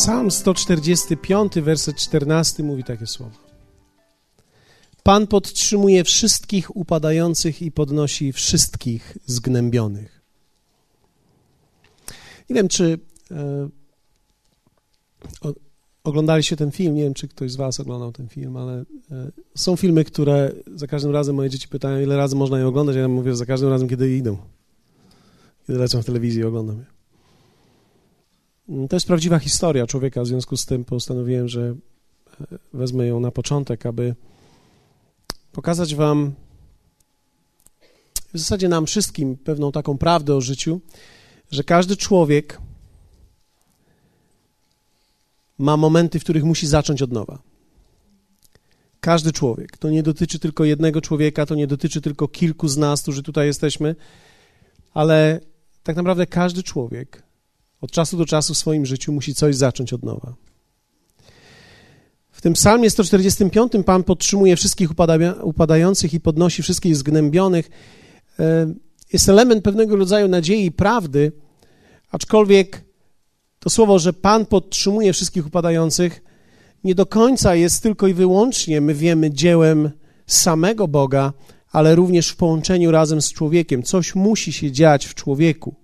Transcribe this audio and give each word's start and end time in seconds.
Psalm 0.00 0.30
145, 0.30 1.60
werset 1.60 1.96
14 1.96 2.62
mówi 2.62 2.84
takie 2.84 3.06
słowa. 3.06 3.36
Pan 5.02 5.26
podtrzymuje 5.26 6.04
wszystkich 6.04 6.76
upadających 6.76 7.62
i 7.62 7.72
podnosi 7.72 8.32
wszystkich 8.32 9.18
zgnębionych. 9.26 10.22
Nie 12.50 12.56
wiem, 12.56 12.68
czy 12.68 12.98
e, 13.30 13.68
o, 15.40 15.52
oglądaliście 16.04 16.56
ten 16.56 16.70
film. 16.70 16.94
Nie 16.94 17.02
wiem, 17.02 17.14
czy 17.14 17.28
ktoś 17.28 17.52
z 17.52 17.56
Was 17.56 17.80
oglądał 17.80 18.12
ten 18.12 18.28
film, 18.28 18.56
ale 18.56 18.72
e, 18.72 18.84
są 19.54 19.76
filmy, 19.76 20.04
które 20.04 20.52
za 20.74 20.86
każdym 20.86 21.12
razem 21.12 21.36
moje 21.36 21.50
dzieci 21.50 21.68
pytają, 21.68 22.00
ile 22.00 22.16
razy 22.16 22.36
można 22.36 22.58
je 22.58 22.66
oglądać. 22.66 22.96
Ja 22.96 23.08
mówię, 23.08 23.36
za 23.36 23.46
każdym 23.46 23.68
razem, 23.70 23.88
kiedy 23.88 24.16
idą. 24.16 24.36
Kiedy 25.66 25.78
lecą 25.78 26.02
w 26.02 26.04
telewizji, 26.04 26.44
oglądam 26.44 26.78
je. 26.78 26.99
To 28.88 28.96
jest 28.96 29.06
prawdziwa 29.06 29.38
historia 29.38 29.86
człowieka, 29.86 30.22
w 30.22 30.26
związku 30.26 30.56
z 30.56 30.66
tym 30.66 30.84
postanowiłem, 30.84 31.48
że 31.48 31.74
e, 32.40 32.58
wezmę 32.72 33.06
ją 33.06 33.20
na 33.20 33.30
początek, 33.30 33.86
aby 33.86 34.14
pokazać 35.52 35.94
Wam, 35.94 36.32
w 38.34 38.38
zasadzie 38.38 38.68
nam 38.68 38.86
wszystkim, 38.86 39.36
pewną 39.36 39.72
taką 39.72 39.98
prawdę 39.98 40.34
o 40.34 40.40
życiu, 40.40 40.80
że 41.50 41.64
każdy 41.64 41.96
człowiek 41.96 42.60
ma 45.58 45.76
momenty, 45.76 46.18
w 46.20 46.24
których 46.24 46.44
musi 46.44 46.66
zacząć 46.66 47.02
od 47.02 47.12
nowa. 47.12 47.38
Każdy 49.00 49.32
człowiek. 49.32 49.76
To 49.78 49.90
nie 49.90 50.02
dotyczy 50.02 50.38
tylko 50.38 50.64
jednego 50.64 51.00
człowieka, 51.00 51.46
to 51.46 51.54
nie 51.54 51.66
dotyczy 51.66 52.00
tylko 52.00 52.28
kilku 52.28 52.68
z 52.68 52.76
nas, 52.76 53.02
którzy 53.02 53.22
tutaj 53.22 53.46
jesteśmy, 53.46 53.96
ale 54.94 55.40
tak 55.82 55.96
naprawdę 55.96 56.26
każdy 56.26 56.62
człowiek 56.62 57.29
od 57.80 57.90
czasu 57.90 58.16
do 58.16 58.26
czasu 58.26 58.54
w 58.54 58.58
swoim 58.58 58.86
życiu 58.86 59.12
musi 59.12 59.34
coś 59.34 59.56
zacząć 59.56 59.92
od 59.92 60.02
nowa. 60.02 60.34
W 62.30 62.42
tym 62.42 62.52
psalmie 62.52 62.90
145 62.90 63.72
Pan 63.86 64.02
podtrzymuje 64.02 64.56
wszystkich 64.56 64.90
upadających 65.42 66.14
i 66.14 66.20
podnosi 66.20 66.62
wszystkich 66.62 66.96
zgnębionych. 66.96 67.70
E, 68.38 68.74
jest 69.12 69.28
element 69.28 69.64
pewnego 69.64 69.96
rodzaju 69.96 70.28
nadziei 70.28 70.64
i 70.64 70.72
prawdy, 70.72 71.32
aczkolwiek 72.10 72.84
to 73.58 73.70
słowo, 73.70 73.98
że 73.98 74.12
Pan 74.12 74.46
podtrzymuje 74.46 75.12
wszystkich 75.12 75.46
upadających, 75.46 76.22
nie 76.84 76.94
do 76.94 77.06
końca 77.06 77.54
jest 77.54 77.82
tylko 77.82 78.06
i 78.06 78.14
wyłącznie, 78.14 78.80
my 78.80 78.94
wiemy, 78.94 79.30
dziełem 79.30 79.90
samego 80.26 80.88
Boga, 80.88 81.32
ale 81.72 81.94
również 81.94 82.28
w 82.28 82.36
połączeniu 82.36 82.90
razem 82.90 83.22
z 83.22 83.32
człowiekiem. 83.32 83.82
Coś 83.82 84.14
musi 84.14 84.52
się 84.52 84.72
dziać 84.72 85.06
w 85.06 85.14
człowieku 85.14 85.74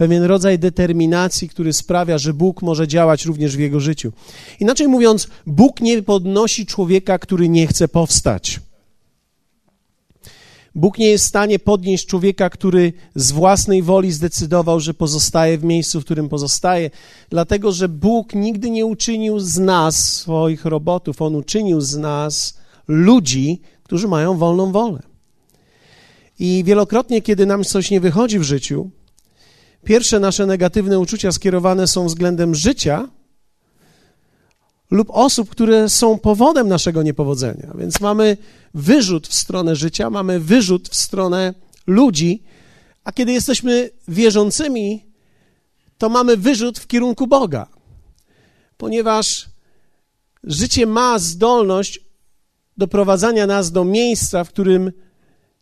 pewien 0.00 0.22
rodzaj 0.22 0.58
determinacji, 0.58 1.48
który 1.48 1.72
sprawia, 1.72 2.18
że 2.18 2.34
Bóg 2.34 2.62
może 2.62 2.88
działać 2.88 3.24
również 3.24 3.56
w 3.56 3.60
jego 3.60 3.80
życiu. 3.80 4.12
Inaczej 4.60 4.88
mówiąc, 4.88 5.28
Bóg 5.46 5.80
nie 5.80 6.02
podnosi 6.02 6.66
człowieka, 6.66 7.18
który 7.18 7.48
nie 7.48 7.66
chce 7.66 7.88
powstać. 7.88 8.60
Bóg 10.74 10.98
nie 10.98 11.06
jest 11.10 11.24
w 11.24 11.28
stanie 11.28 11.58
podnieść 11.58 12.06
człowieka, 12.06 12.50
który 12.50 12.92
z 13.14 13.32
własnej 13.32 13.82
woli 13.82 14.12
zdecydował, 14.12 14.80
że 14.80 14.94
pozostaje 14.94 15.58
w 15.58 15.64
miejscu, 15.64 16.00
w 16.00 16.04
którym 16.04 16.28
pozostaje, 16.28 16.90
dlatego 17.30 17.72
że 17.72 17.88
Bóg 17.88 18.34
nigdy 18.34 18.70
nie 18.70 18.86
uczynił 18.86 19.38
z 19.40 19.58
nas 19.58 20.12
swoich 20.12 20.64
robotów, 20.64 21.22
On 21.22 21.34
uczynił 21.34 21.80
z 21.80 21.96
nas 21.96 22.58
ludzi, 22.88 23.60
którzy 23.82 24.08
mają 24.08 24.38
wolną 24.38 24.72
wolę. 24.72 25.02
I 26.38 26.64
wielokrotnie, 26.66 27.22
kiedy 27.22 27.46
nam 27.46 27.64
coś 27.64 27.90
nie 27.90 28.00
wychodzi 28.00 28.38
w 28.38 28.42
życiu, 28.42 28.90
Pierwsze 29.84 30.20
nasze 30.20 30.46
negatywne 30.46 30.98
uczucia 30.98 31.32
skierowane 31.32 31.86
są 31.86 32.06
względem 32.06 32.54
życia 32.54 33.08
lub 34.90 35.10
osób, 35.10 35.50
które 35.50 35.88
są 35.88 36.18
powodem 36.18 36.68
naszego 36.68 37.02
niepowodzenia. 37.02 37.72
Więc 37.78 38.00
mamy 38.00 38.36
wyrzut 38.74 39.28
w 39.28 39.34
stronę 39.34 39.76
życia, 39.76 40.10
mamy 40.10 40.40
wyrzut 40.40 40.88
w 40.88 40.94
stronę 40.94 41.54
ludzi, 41.86 42.42
a 43.04 43.12
kiedy 43.12 43.32
jesteśmy 43.32 43.90
wierzącymi, 44.08 45.04
to 45.98 46.08
mamy 46.08 46.36
wyrzut 46.36 46.78
w 46.78 46.86
kierunku 46.86 47.26
Boga, 47.26 47.66
ponieważ 48.76 49.48
życie 50.44 50.86
ma 50.86 51.18
zdolność 51.18 52.00
doprowadzania 52.76 53.46
nas 53.46 53.72
do 53.72 53.84
miejsca, 53.84 54.44
w 54.44 54.48
którym 54.48 54.92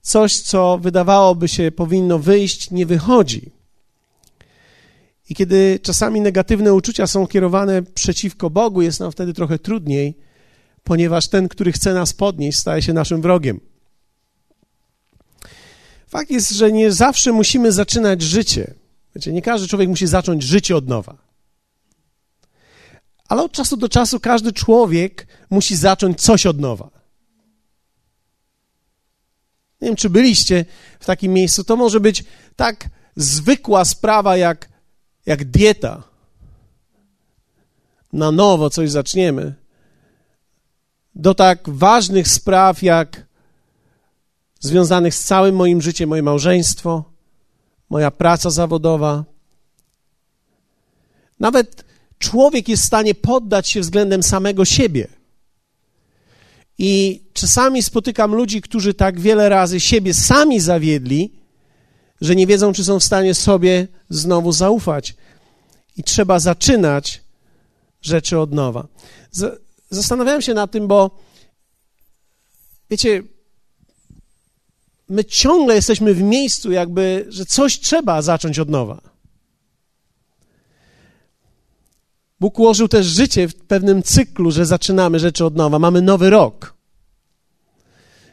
coś, 0.00 0.40
co 0.40 0.78
wydawałoby 0.78 1.48
się 1.48 1.72
powinno 1.72 2.18
wyjść, 2.18 2.70
nie 2.70 2.86
wychodzi. 2.86 3.57
I 5.28 5.34
kiedy 5.34 5.78
czasami 5.82 6.20
negatywne 6.20 6.74
uczucia 6.74 7.06
są 7.06 7.26
kierowane 7.26 7.82
przeciwko 7.82 8.50
Bogu, 8.50 8.82
jest 8.82 9.00
nam 9.00 9.12
wtedy 9.12 9.34
trochę 9.34 9.58
trudniej, 9.58 10.16
ponieważ 10.84 11.28
ten, 11.28 11.48
który 11.48 11.72
chce 11.72 11.94
nas 11.94 12.12
podnieść, 12.12 12.58
staje 12.58 12.82
się 12.82 12.92
naszym 12.92 13.22
wrogiem. 13.22 13.60
Fakt 16.06 16.30
jest, 16.30 16.50
że 16.50 16.72
nie 16.72 16.92
zawsze 16.92 17.32
musimy 17.32 17.72
zaczynać 17.72 18.22
życie. 18.22 18.74
Wiecie, 19.16 19.32
nie 19.32 19.42
każdy 19.42 19.68
człowiek 19.68 19.88
musi 19.88 20.06
zacząć 20.06 20.42
życie 20.42 20.76
od 20.76 20.88
nowa. 20.88 21.16
Ale 23.28 23.42
od 23.42 23.52
czasu 23.52 23.76
do 23.76 23.88
czasu 23.88 24.20
każdy 24.20 24.52
człowiek 24.52 25.26
musi 25.50 25.76
zacząć 25.76 26.20
coś 26.20 26.46
od 26.46 26.60
nowa. 26.60 26.90
Nie 29.80 29.88
wiem, 29.88 29.96
czy 29.96 30.10
byliście 30.10 30.64
w 31.00 31.06
takim 31.06 31.32
miejscu. 31.32 31.64
To 31.64 31.76
może 31.76 32.00
być 32.00 32.24
tak 32.56 32.88
zwykła 33.16 33.84
sprawa, 33.84 34.36
jak 34.36 34.68
jak 35.28 35.44
dieta. 35.44 36.02
Na 38.12 38.32
nowo 38.32 38.70
coś 38.70 38.90
zaczniemy. 38.90 39.54
Do 41.14 41.34
tak 41.34 41.68
ważnych 41.68 42.28
spraw, 42.28 42.82
jak 42.82 43.26
związanych 44.60 45.14
z 45.14 45.24
całym 45.24 45.56
moim 45.56 45.82
życiem, 45.82 46.08
moje 46.08 46.22
małżeństwo, 46.22 47.04
moja 47.90 48.10
praca 48.10 48.50
zawodowa. 48.50 49.24
Nawet 51.40 51.84
człowiek 52.18 52.68
jest 52.68 52.82
w 52.82 52.86
stanie 52.86 53.14
poddać 53.14 53.68
się 53.68 53.80
względem 53.80 54.22
samego 54.22 54.64
siebie. 54.64 55.08
I 56.78 57.22
czasami 57.32 57.82
spotykam 57.82 58.34
ludzi, 58.34 58.62
którzy 58.62 58.94
tak 58.94 59.20
wiele 59.20 59.48
razy 59.48 59.80
siebie 59.80 60.14
sami 60.14 60.60
zawiedli, 60.60 61.37
że 62.20 62.36
nie 62.36 62.46
wiedzą, 62.46 62.72
czy 62.72 62.84
są 62.84 63.00
w 63.00 63.04
stanie 63.04 63.34
sobie 63.34 63.88
znowu 64.08 64.52
zaufać. 64.52 65.14
I 65.96 66.02
trzeba 66.02 66.38
zaczynać 66.38 67.22
rzeczy 68.02 68.38
od 68.38 68.52
nowa. 68.52 68.86
Zastanawiałem 69.90 70.42
się 70.42 70.54
nad 70.54 70.70
tym, 70.70 70.88
bo 70.88 71.10
wiecie, 72.90 73.22
my 75.08 75.24
ciągle 75.24 75.74
jesteśmy 75.74 76.14
w 76.14 76.22
miejscu, 76.22 76.72
jakby, 76.72 77.26
że 77.28 77.46
coś 77.46 77.80
trzeba 77.80 78.22
zacząć 78.22 78.58
od 78.58 78.68
nowa. 78.68 79.00
Bóg 82.40 82.58
ułożył 82.58 82.88
też 82.88 83.06
życie 83.06 83.48
w 83.48 83.54
pewnym 83.54 84.02
cyklu, 84.02 84.50
że 84.50 84.66
zaczynamy 84.66 85.18
rzeczy 85.18 85.44
od 85.44 85.56
nowa. 85.56 85.78
Mamy 85.78 86.02
nowy 86.02 86.30
rok. 86.30 86.77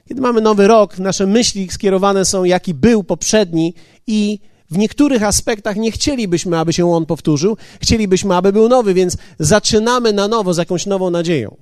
Kiedy 0.08 0.22
mamy 0.22 0.42
nowy 0.42 0.68
rok, 0.68 1.00
nasze 1.00 1.28
myśli 1.28 1.70
skierowane 1.72 2.26
są, 2.26 2.44
jaki 2.44 2.74
był 2.74 3.04
poprzedni, 3.04 3.74
i 4.08 4.40
w 4.72 4.78
niektórych 4.78 5.24
aspektach 5.24 5.76
nie 5.76 5.92
chcielibyśmy, 5.92 6.58
aby 6.58 6.74
się 6.74 6.92
on 6.92 7.06
powtórzył, 7.06 7.58
chcielibyśmy, 7.82 8.36
aby 8.36 8.54
był 8.54 8.70
nowy, 8.70 8.94
więc 8.94 9.18
zaczynamy 9.40 10.14
na 10.14 10.28
nowo 10.28 10.54
z 10.54 10.58
jakąś 10.58 10.86
nową 10.86 11.10
nadzieją. 11.10 11.58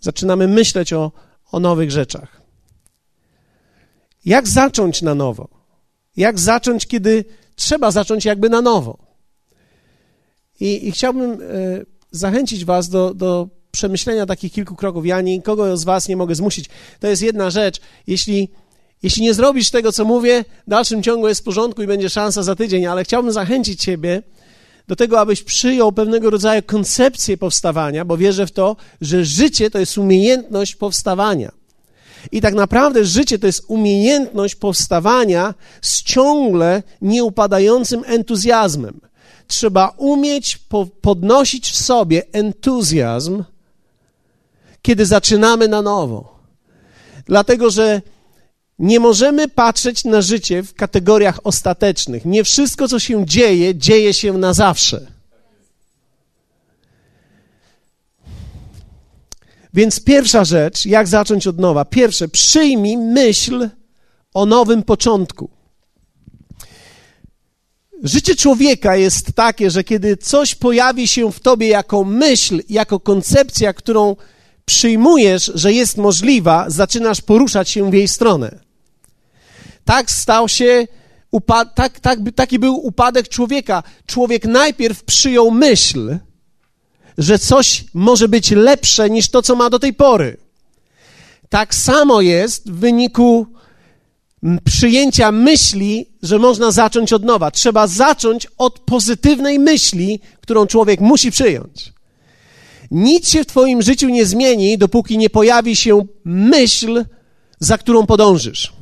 Zaczynamy 0.00 0.48
myśleć 0.48 0.92
o, 0.92 1.12
o 1.52 1.60
nowych 1.60 1.90
rzeczach. 1.90 2.42
Jak 4.24 4.48
zacząć 4.48 5.02
na 5.02 5.14
nowo? 5.14 5.48
Jak 6.16 6.40
zacząć, 6.40 6.86
kiedy 6.86 7.24
trzeba 7.56 7.90
zacząć 7.90 8.24
jakby 8.24 8.48
na 8.48 8.62
nowo? 8.62 8.98
I, 10.60 10.88
i 10.88 10.92
chciałbym 10.92 11.32
e, 11.32 11.36
zachęcić 12.10 12.64
Was 12.64 12.88
do, 12.88 13.14
do 13.14 13.48
przemyślenia 13.70 14.26
takich 14.26 14.52
kilku 14.52 14.76
kroków. 14.76 15.06
Ja 15.06 15.20
nikogo 15.20 15.76
z 15.76 15.84
Was 15.84 16.08
nie 16.08 16.16
mogę 16.16 16.34
zmusić. 16.34 16.66
To 17.00 17.06
jest 17.06 17.22
jedna 17.22 17.50
rzecz. 17.50 17.80
Jeśli, 18.06 18.48
jeśli 19.02 19.22
nie 19.22 19.34
zrobisz 19.34 19.70
tego, 19.70 19.92
co 19.92 20.04
mówię, 20.04 20.44
w 20.66 20.70
dalszym 20.70 21.02
ciągu 21.02 21.28
jest 21.28 21.40
w 21.40 21.44
porządku 21.44 21.82
i 21.82 21.86
będzie 21.86 22.10
szansa 22.10 22.42
za 22.42 22.54
tydzień, 22.54 22.86
ale 22.86 23.04
chciałbym 23.04 23.32
zachęcić 23.32 23.80
Ciebie 23.80 24.22
do 24.88 24.96
tego, 24.96 25.20
abyś 25.20 25.42
przyjął 25.42 25.92
pewnego 25.92 26.30
rodzaju 26.30 26.62
koncepcję 26.62 27.36
powstawania, 27.36 28.04
bo 28.04 28.16
wierzę 28.16 28.46
w 28.46 28.52
to, 28.52 28.76
że 29.00 29.24
życie 29.24 29.70
to 29.70 29.78
jest 29.78 29.98
umiejętność 29.98 30.76
powstawania. 30.76 31.52
I 32.32 32.40
tak 32.40 32.54
naprawdę 32.54 33.04
życie 33.04 33.38
to 33.38 33.46
jest 33.46 33.64
umiejętność 33.68 34.54
powstawania 34.54 35.54
z 35.82 36.02
ciągle 36.02 36.82
nieupadającym 37.02 38.02
entuzjazmem. 38.06 39.00
Trzeba 39.46 39.94
umieć 39.96 40.56
po 40.56 40.86
podnosić 40.86 41.70
w 41.70 41.76
sobie 41.76 42.22
entuzjazm, 42.32 43.44
kiedy 44.82 45.06
zaczynamy 45.06 45.68
na 45.68 45.82
nowo. 45.82 46.38
Dlatego, 47.26 47.70
że 47.70 48.02
nie 48.78 49.00
możemy 49.00 49.48
patrzeć 49.48 50.04
na 50.04 50.22
życie 50.22 50.62
w 50.62 50.74
kategoriach 50.74 51.40
ostatecznych. 51.44 52.24
Nie 52.24 52.44
wszystko, 52.44 52.88
co 52.88 52.98
się 52.98 53.26
dzieje, 53.26 53.74
dzieje 53.74 54.14
się 54.14 54.32
na 54.32 54.54
zawsze. 54.54 55.06
Więc 59.74 60.00
pierwsza 60.00 60.44
rzecz, 60.44 60.86
jak 60.86 61.08
zacząć 61.08 61.46
od 61.46 61.58
nowa? 61.58 61.84
Pierwsze, 61.84 62.28
przyjmij 62.28 62.96
myśl 62.96 63.68
o 64.34 64.46
nowym 64.46 64.82
początku. 64.82 65.50
Życie 68.02 68.36
człowieka 68.36 68.96
jest 68.96 69.32
takie, 69.32 69.70
że 69.70 69.84
kiedy 69.84 70.16
coś 70.16 70.54
pojawi 70.54 71.08
się 71.08 71.32
w 71.32 71.40
tobie 71.40 71.68
jako 71.68 72.04
myśl, 72.04 72.60
jako 72.68 73.00
koncepcja, 73.00 73.72
którą 73.72 74.16
przyjmujesz, 74.68 75.52
że 75.54 75.72
jest 75.72 75.96
możliwa, 75.96 76.64
zaczynasz 76.68 77.20
poruszać 77.20 77.70
się 77.70 77.90
w 77.90 77.94
jej 77.94 78.08
stronę. 78.08 78.58
Tak 79.84 80.10
stał 80.10 80.48
się, 80.48 80.86
tak, 81.74 82.00
tak, 82.00 82.18
taki 82.34 82.58
był 82.58 82.86
upadek 82.86 83.28
człowieka. 83.28 83.82
Człowiek 84.06 84.44
najpierw 84.44 85.04
przyjął 85.04 85.50
myśl, 85.50 86.18
że 87.18 87.38
coś 87.38 87.84
może 87.94 88.28
być 88.28 88.50
lepsze 88.50 89.10
niż 89.10 89.28
to, 89.28 89.42
co 89.42 89.56
ma 89.56 89.70
do 89.70 89.78
tej 89.78 89.94
pory. 89.94 90.36
Tak 91.48 91.74
samo 91.74 92.20
jest 92.20 92.70
w 92.70 92.78
wyniku 92.78 93.46
przyjęcia 94.64 95.32
myśli, 95.32 96.06
że 96.22 96.38
można 96.38 96.70
zacząć 96.70 97.12
od 97.12 97.24
nowa. 97.24 97.50
Trzeba 97.50 97.86
zacząć 97.86 98.46
od 98.58 98.78
pozytywnej 98.78 99.58
myśli, 99.58 100.20
którą 100.40 100.66
człowiek 100.66 101.00
musi 101.00 101.30
przyjąć. 101.30 101.97
Nic 102.90 103.28
się 103.28 103.44
w 103.44 103.46
Twoim 103.46 103.82
życiu 103.82 104.08
nie 104.08 104.26
zmieni, 104.26 104.78
dopóki 104.78 105.18
nie 105.18 105.30
pojawi 105.30 105.76
się 105.76 106.06
myśl, 106.24 107.04
za 107.60 107.78
którą 107.78 108.06
podążysz. 108.06 108.72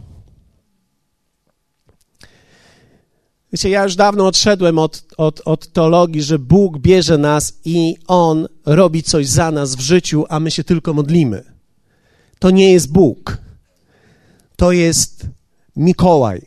Wiecie, 3.53 3.71
ja 3.71 3.85
już 3.85 3.97
dawno 3.97 4.27
odszedłem 4.27 4.79
od, 4.79 5.05
od, 5.17 5.43
od 5.45 5.73
teologii, 5.73 6.23
że 6.23 6.39
Bóg 6.39 6.79
bierze 6.79 7.19
nas 7.19 7.53
i 7.65 7.97
On 8.07 8.49
robi 8.67 9.03
coś 9.03 9.27
za 9.27 9.51
nas 9.51 9.77
w 9.77 9.81
życiu, 9.81 10.25
a 10.29 10.41
my 10.41 10.51
się 10.51 10.65
tylko 10.65 10.95
modlimy. 10.95 11.45
To 12.39 12.51
nie 12.51 12.73
jest 12.73 12.93
Bóg. 12.93 13.39
To 14.57 14.73
jest 14.73 15.27
Mikołaj. 15.77 16.47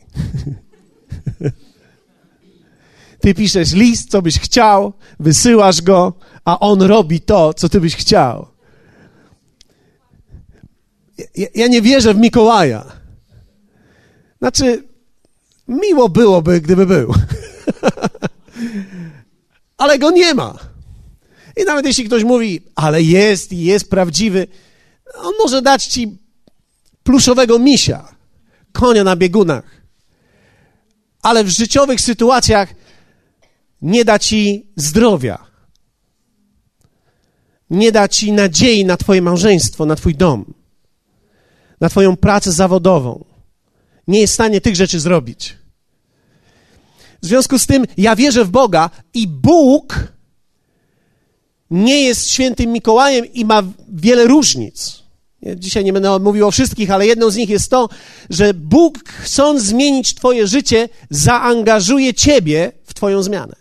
Ty 3.20 3.34
piszesz 3.34 3.72
list, 3.72 4.10
co 4.10 4.22
byś 4.22 4.38
chciał, 4.38 4.92
wysyłasz 5.20 5.82
go, 5.82 6.12
a 6.50 6.58
on 6.58 6.82
robi 6.82 7.20
to, 7.20 7.54
co 7.54 7.68
ty 7.68 7.80
byś 7.80 7.96
chciał. 7.96 8.46
Ja, 11.36 11.46
ja 11.54 11.66
nie 11.66 11.82
wierzę 11.82 12.14
w 12.14 12.18
Mikołaja. 12.18 12.84
Znaczy, 14.38 14.88
miło 15.68 16.08
byłoby, 16.08 16.60
gdyby 16.60 16.86
był. 16.86 17.14
ale 19.82 19.98
go 19.98 20.10
nie 20.10 20.34
ma. 20.34 20.58
I 21.56 21.64
nawet 21.64 21.86
jeśli 21.86 22.04
ktoś 22.04 22.24
mówi, 22.24 22.60
ale 22.74 23.02
jest 23.02 23.52
i 23.52 23.64
jest 23.64 23.90
prawdziwy, 23.90 24.46
on 25.14 25.32
może 25.42 25.62
dać 25.62 25.84
ci 25.84 26.18
pluszowego 27.02 27.58
misia 27.58 28.20
konia 28.72 29.04
na 29.04 29.16
biegunach. 29.16 29.64
Ale 31.22 31.44
w 31.44 31.48
życiowych 31.48 32.00
sytuacjach 32.00 32.68
nie 33.82 34.04
da 34.04 34.18
ci 34.18 34.66
zdrowia. 34.76 35.49
Nie 37.70 37.92
da 37.92 38.08
ci 38.08 38.32
nadziei 38.32 38.84
na 38.84 38.96
Twoje 38.96 39.22
małżeństwo, 39.22 39.86
na 39.86 39.96
Twój 39.96 40.14
dom, 40.14 40.54
na 41.80 41.88
Twoją 41.88 42.16
pracę 42.16 42.52
zawodową. 42.52 43.24
Nie 44.08 44.20
jest 44.20 44.32
w 44.32 44.34
stanie 44.34 44.60
tych 44.60 44.76
rzeczy 44.76 45.00
zrobić. 45.00 45.56
W 47.22 47.26
związku 47.26 47.58
z 47.58 47.66
tym 47.66 47.86
ja 47.96 48.16
wierzę 48.16 48.44
w 48.44 48.50
Boga 48.50 48.90
i 49.14 49.28
Bóg 49.28 50.12
nie 51.70 52.02
jest 52.02 52.30
świętym 52.30 52.72
Mikołajem 52.72 53.32
i 53.32 53.44
ma 53.44 53.62
wiele 53.88 54.26
różnic. 54.26 55.02
Dzisiaj 55.56 55.84
nie 55.84 55.92
będę 55.92 56.18
mówił 56.18 56.46
o 56.46 56.50
wszystkich, 56.50 56.90
ale 56.90 57.06
jedną 57.06 57.30
z 57.30 57.36
nich 57.36 57.48
jest 57.48 57.70
to, 57.70 57.88
że 58.30 58.54
Bóg, 58.54 58.98
chcąc 59.04 59.62
zmienić 59.62 60.14
Twoje 60.14 60.46
życie, 60.46 60.88
zaangażuje 61.10 62.14
Ciebie 62.14 62.72
w 62.84 62.94
Twoją 62.94 63.22
zmianę. 63.22 63.59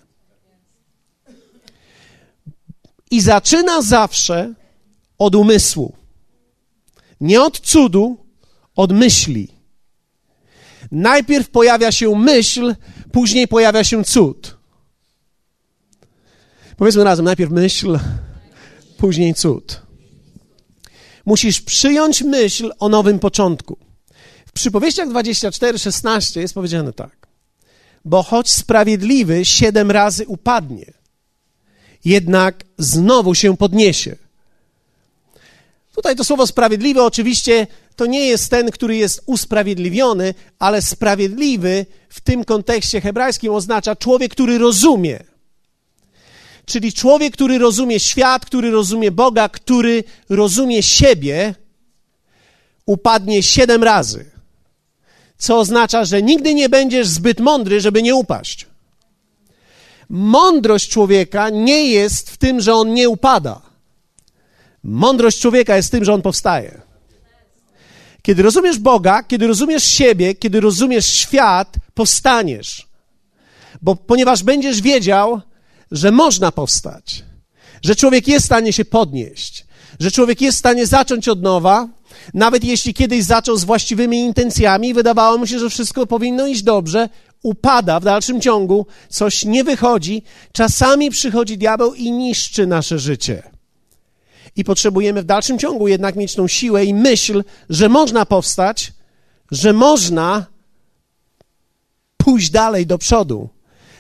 I 3.12 3.22
zaczyna 3.22 3.82
zawsze 3.82 4.54
od 5.18 5.36
umysłu. 5.36 5.96
Nie 7.22 7.42
od 7.42 7.60
cudu, 7.60 8.18
od 8.76 8.92
myśli. 8.92 9.48
Najpierw 10.92 11.50
pojawia 11.50 11.92
się 11.92 12.16
myśl, 12.16 12.76
później 13.12 13.48
pojawia 13.48 13.84
się 13.84 14.04
cud. 14.04 14.58
Powiedzmy 16.78 17.04
razem, 17.04 17.26
najpierw 17.26 17.52
myśl, 17.52 18.00
później 18.98 19.34
cud. 19.34 19.82
Musisz 21.26 21.62
przyjąć 21.62 22.22
myśl 22.22 22.72
o 22.80 22.90
nowym 22.90 23.20
początku. 23.20 23.78
W 24.46 24.52
przypowieściach 24.52 25.10
24:16 25.10 26.40
jest 26.40 26.54
powiedziane 26.54 26.94
tak. 26.94 27.28
Bo 28.06 28.24
choć 28.24 28.50
sprawiedliwy 28.50 29.46
siedem 29.46 29.92
razy 29.92 30.28
upadnie, 30.28 30.94
jednak 32.06 32.64
znowu 32.78 33.36
się 33.36 33.58
podniesie. 33.58 34.16
Tutaj 35.96 36.16
to 36.16 36.24
słowo 36.24 36.48
sprawiedliwy 36.48 37.04
oczywiście 37.04 37.68
to 37.96 38.06
nie 38.06 38.26
jest 38.26 38.50
ten, 38.50 38.72
który 38.72 38.98
jest 38.98 39.22
usprawiedliwiony, 39.26 40.34
ale 40.60 40.82
sprawiedliwy 40.82 41.86
w 42.10 42.22
tym 42.22 42.46
kontekście 42.46 43.02
hebrajskim 43.02 43.54
oznacza 43.54 43.96
człowiek, 43.96 44.32
który 44.32 44.58
rozumie. 44.58 45.20
Czyli 46.66 46.94
człowiek, 46.94 47.34
który 47.34 47.58
rozumie 47.58 48.00
świat, 48.00 48.46
który 48.46 48.72
rozumie 48.72 49.12
Boga, 49.12 49.50
który 49.50 50.04
rozumie 50.30 50.84
siebie, 50.84 51.56
upadnie 52.86 53.44
siedem 53.44 53.84
razy. 53.84 54.26
Co 55.38 55.60
oznacza, 55.60 56.06
że 56.06 56.22
nigdy 56.22 56.54
nie 56.54 56.70
będziesz 56.70 57.08
zbyt 57.08 57.40
mądry, 57.40 57.82
żeby 57.82 58.04
nie 58.04 58.16
upaść. 58.16 58.69
Mądrość 60.10 60.90
człowieka 60.90 61.50
nie 61.50 61.86
jest 61.86 62.30
w 62.30 62.38
tym, 62.38 62.62
że 62.62 62.74
on 62.74 62.94
nie 62.94 63.10
upada. 63.10 63.62
Mądrość 64.84 65.40
człowieka 65.40 65.76
jest 65.76 65.88
w 65.88 65.92
tym, 65.92 66.06
że 66.06 66.14
on 66.14 66.22
powstaje. 66.22 66.82
Kiedy 68.22 68.44
rozumiesz 68.44 68.80
Boga, 68.80 69.24
kiedy 69.24 69.48
rozumiesz 69.48 69.84
siebie, 69.84 70.36
kiedy 70.36 70.60
rozumiesz 70.60 71.06
świat, 71.06 71.76
powstaniesz. 71.94 72.88
Bo 73.82 73.96
ponieważ 73.96 74.44
będziesz 74.44 74.82
wiedział, 74.82 75.42
że 75.92 76.12
można 76.12 76.52
powstać, 76.52 77.24
że 77.82 77.96
człowiek 77.96 78.28
jest 78.28 78.44
w 78.44 78.46
stanie 78.46 78.74
się 78.74 78.86
podnieść, 78.86 79.66
że 80.00 80.12
człowiek 80.12 80.42
jest 80.42 80.58
w 80.58 80.60
stanie 80.60 80.88
zacząć 80.88 81.28
od 81.28 81.42
nowa, 81.42 81.88
nawet 82.34 82.64
jeśli 82.64 82.94
kiedyś 82.94 83.24
zaczął 83.24 83.58
z 83.58 83.64
właściwymi 83.64 84.20
intencjami, 84.20 84.94
wydawało 84.94 85.38
mu 85.38 85.48
się, 85.48 85.60
że 85.60 85.70
wszystko 85.70 86.08
powinno 86.08 86.48
iść 86.48 86.64
dobrze, 86.64 87.10
upada 87.44 88.00
w 88.00 88.04
dalszym 88.04 88.42
ciągu, 88.42 88.86
coś 89.10 89.46
nie 89.46 89.64
wychodzi, 89.64 90.24
czasami 90.52 91.10
przychodzi 91.10 91.58
diabeł 91.58 91.94
i 91.94 92.12
niszczy 92.12 92.68
nasze 92.68 93.00
życie. 93.00 93.44
I 94.56 94.64
potrzebujemy 94.64 95.22
w 95.22 95.26
dalszym 95.26 95.60
ciągu 95.60 95.88
jednak 95.88 96.16
mieć 96.16 96.36
tą 96.36 96.48
siłę 96.48 96.86
i 96.86 96.94
myśl, 96.94 97.44
że 97.70 97.90
można 97.90 98.26
powstać, 98.26 98.94
że 99.52 99.74
można 99.74 100.46
pójść 102.18 102.50
dalej 102.50 102.86
do 102.86 102.98
przodu, 102.98 103.50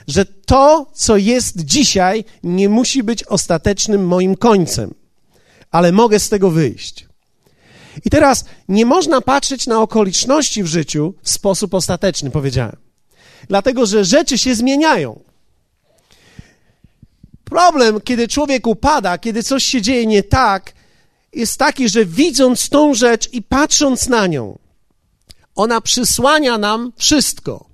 że 0.07 0.25
to, 0.25 0.91
co 0.93 1.17
jest 1.17 1.65
dzisiaj, 1.65 2.25
nie 2.43 2.69
musi 2.69 3.03
być 3.03 3.23
ostatecznym 3.23 4.07
moim 4.07 4.35
końcem, 4.35 4.93
ale 5.71 5.91
mogę 5.91 6.19
z 6.19 6.29
tego 6.29 6.51
wyjść. 6.51 7.07
I 8.05 8.09
teraz 8.09 8.45
nie 8.67 8.85
można 8.85 9.21
patrzeć 9.21 9.67
na 9.67 9.81
okoliczności 9.81 10.63
w 10.63 10.67
życiu 10.67 11.13
w 11.23 11.29
sposób 11.29 11.73
ostateczny, 11.73 12.31
powiedziałem. 12.31 12.88
Dlatego, 13.47 13.85
że 13.85 14.05
rzeczy 14.05 14.37
się 14.37 14.55
zmieniają. 14.55 15.19
Problem, 17.43 18.01
kiedy 18.01 18.27
człowiek 18.27 18.67
upada, 18.67 19.17
kiedy 19.17 19.43
coś 19.43 19.63
się 19.63 19.81
dzieje 19.81 20.05
nie 20.05 20.23
tak, 20.23 20.73
jest 21.33 21.57
taki, 21.57 21.89
że 21.89 22.05
widząc 22.05 22.69
tą 22.69 22.93
rzecz 22.93 23.33
i 23.33 23.41
patrząc 23.41 24.07
na 24.07 24.27
nią, 24.27 24.57
ona 25.55 25.81
przysłania 25.81 26.57
nam 26.57 26.91
wszystko. 26.97 27.69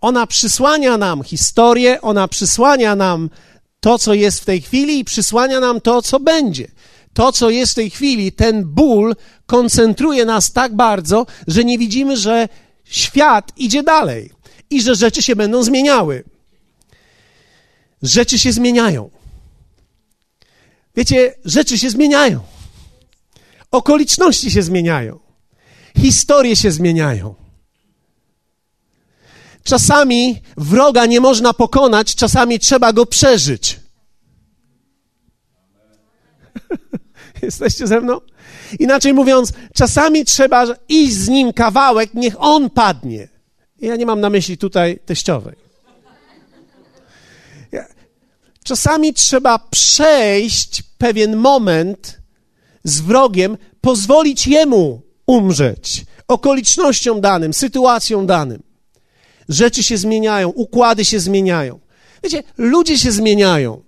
Ona 0.00 0.26
przysłania 0.26 0.98
nam 0.98 1.22
historię, 1.22 2.00
ona 2.00 2.28
przysłania 2.28 2.96
nam 2.96 3.30
to, 3.80 3.98
co 3.98 4.14
jest 4.14 4.40
w 4.40 4.44
tej 4.44 4.60
chwili 4.60 4.98
i 4.98 5.04
przysłania 5.04 5.60
nam 5.60 5.80
to, 5.80 6.02
co 6.02 6.20
będzie. 6.20 6.68
To, 7.12 7.32
co 7.32 7.50
jest 7.50 7.72
w 7.72 7.74
tej 7.74 7.90
chwili, 7.90 8.32
ten 8.32 8.64
ból 8.64 9.16
koncentruje 9.46 10.24
nas 10.24 10.52
tak 10.52 10.76
bardzo, 10.76 11.26
że 11.46 11.64
nie 11.64 11.78
widzimy, 11.78 12.16
że 12.16 12.48
świat 12.84 13.52
idzie 13.56 13.82
dalej 13.82 14.30
i 14.70 14.82
że 14.82 14.94
rzeczy 14.94 15.22
się 15.22 15.36
będą 15.36 15.62
zmieniały. 15.62 16.24
Rzeczy 18.02 18.38
się 18.38 18.52
zmieniają. 18.52 19.10
Wiecie, 20.96 21.34
rzeczy 21.44 21.78
się 21.78 21.90
zmieniają. 21.90 22.40
Okoliczności 23.70 24.50
się 24.50 24.62
zmieniają. 24.62 25.20
Historie 25.98 26.56
się 26.56 26.70
zmieniają. 26.70 27.34
Czasami 29.64 30.42
wroga 30.56 31.06
nie 31.06 31.20
można 31.20 31.54
pokonać, 31.54 32.14
czasami 32.14 32.58
trzeba 32.58 32.92
go 32.92 33.06
przeżyć. 33.06 33.80
Jesteście 37.42 37.86
ze 37.86 38.00
mną? 38.00 38.20
Inaczej 38.78 39.14
mówiąc, 39.14 39.52
czasami 39.74 40.24
trzeba 40.24 40.66
iść 40.88 41.14
z 41.14 41.28
nim 41.28 41.52
kawałek, 41.52 42.14
niech 42.14 42.34
on 42.38 42.70
padnie. 42.70 43.35
Ja 43.80 43.96
nie 43.96 44.06
mam 44.06 44.20
na 44.20 44.30
myśli 44.30 44.58
tutaj 44.58 44.98
teściowej. 45.06 45.66
Czasami 48.66 49.14
trzeba 49.14 49.58
przejść 49.58 50.82
pewien 50.98 51.36
moment 51.36 52.20
z 52.84 53.00
wrogiem, 53.00 53.58
pozwolić 53.80 54.46
jemu 54.46 55.02
umrzeć, 55.26 56.04
okolicznościom 56.28 57.20
danym, 57.20 57.54
sytuacjom 57.54 58.26
danym. 58.26 58.62
Rzeczy 59.48 59.82
się 59.82 59.96
zmieniają, 59.96 60.48
układy 60.48 61.04
się 61.04 61.20
zmieniają. 61.20 61.80
Wiecie, 62.22 62.42
ludzie 62.58 62.98
się 62.98 63.12
zmieniają. 63.12 63.82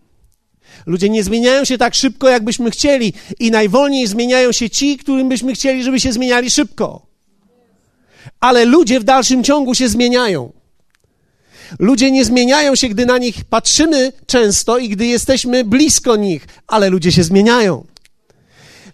Ludzie 0.87 1.09
nie 1.09 1.25
zmieniają 1.25 1.65
się 1.65 1.79
tak 1.79 1.95
szybko, 1.95 2.29
jakbyśmy 2.29 2.71
chcieli, 2.71 3.13
i 3.39 3.51
najwolniej 3.51 4.07
zmieniają 4.07 4.53
się 4.53 4.71
ci, 4.71 4.97
którym 4.97 5.29
byśmy 5.29 5.53
chcieli, 5.53 5.85
żeby 5.85 6.01
się 6.01 6.13
zmieniali 6.13 6.51
szybko. 6.51 7.08
Ale 8.41 8.65
ludzie 8.65 9.01
w 9.01 9.05
dalszym 9.05 9.45
ciągu 9.45 9.75
się 9.75 9.89
zmieniają. 9.89 10.53
Ludzie 11.79 12.11
nie 12.11 12.25
zmieniają 12.25 12.75
się, 12.75 12.89
gdy 12.89 13.07
na 13.07 13.19
nich 13.19 13.45
patrzymy 13.45 14.13
często 14.27 14.79
i 14.79 14.89
gdy 14.89 15.07
jesteśmy 15.07 15.65
blisko 15.65 16.17
nich, 16.17 16.47
ale 16.67 16.91
ludzie 16.91 17.13
się 17.13 17.25
zmieniają. 17.25 17.87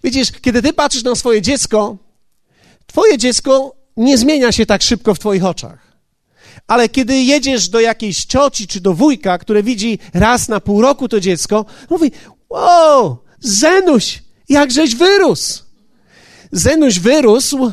Widzisz, 0.03 0.31
kiedy 0.31 0.61
ty 0.61 0.73
patrzysz 0.73 1.03
na 1.03 1.15
swoje 1.15 1.41
dziecko, 1.41 1.97
twoje 2.87 3.17
dziecko 3.17 3.75
nie 3.97 4.17
zmienia 4.17 4.51
się 4.51 4.65
tak 4.65 4.81
szybko 4.81 5.15
w 5.15 5.19
twoich 5.19 5.45
oczach. 5.45 5.85
Ale 6.67 6.89
kiedy 6.89 7.15
jedziesz 7.15 7.69
do 7.69 7.79
jakiejś 7.79 8.25
cioci 8.25 8.67
czy 8.67 8.81
do 8.81 8.93
wujka, 8.93 9.37
które 9.37 9.63
widzi 9.63 9.99
raz 10.13 10.49
na 10.49 10.59
pół 10.59 10.81
roku 10.81 11.07
to 11.07 11.19
dziecko, 11.19 11.65
mówi: 11.89 12.11
Wow, 12.49 13.17
Zenuś, 13.39 14.23
jakżeś 14.49 14.95
wyrósł. 14.95 15.63
Zenuś 16.51 16.99
wyrósł 16.99 17.71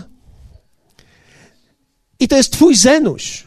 i 2.22 2.28
to 2.28 2.36
jest 2.36 2.52
twój 2.52 2.76
Zenuś. 2.76 3.44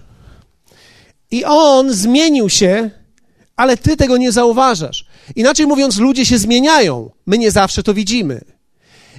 I 1.32 1.46
on 1.46 1.94
zmienił 1.94 2.50
się, 2.50 2.89
ale 3.55 3.77
ty 3.77 3.98
tego 3.98 4.17
nie 4.17 4.32
zauważasz. 4.32 5.05
Inaczej 5.36 5.67
mówiąc, 5.67 5.98
ludzie 5.98 6.25
się 6.25 6.38
zmieniają. 6.38 7.12
My 7.25 7.38
nie 7.38 7.51
zawsze 7.51 7.84
to 7.84 7.94
widzimy. 7.94 8.41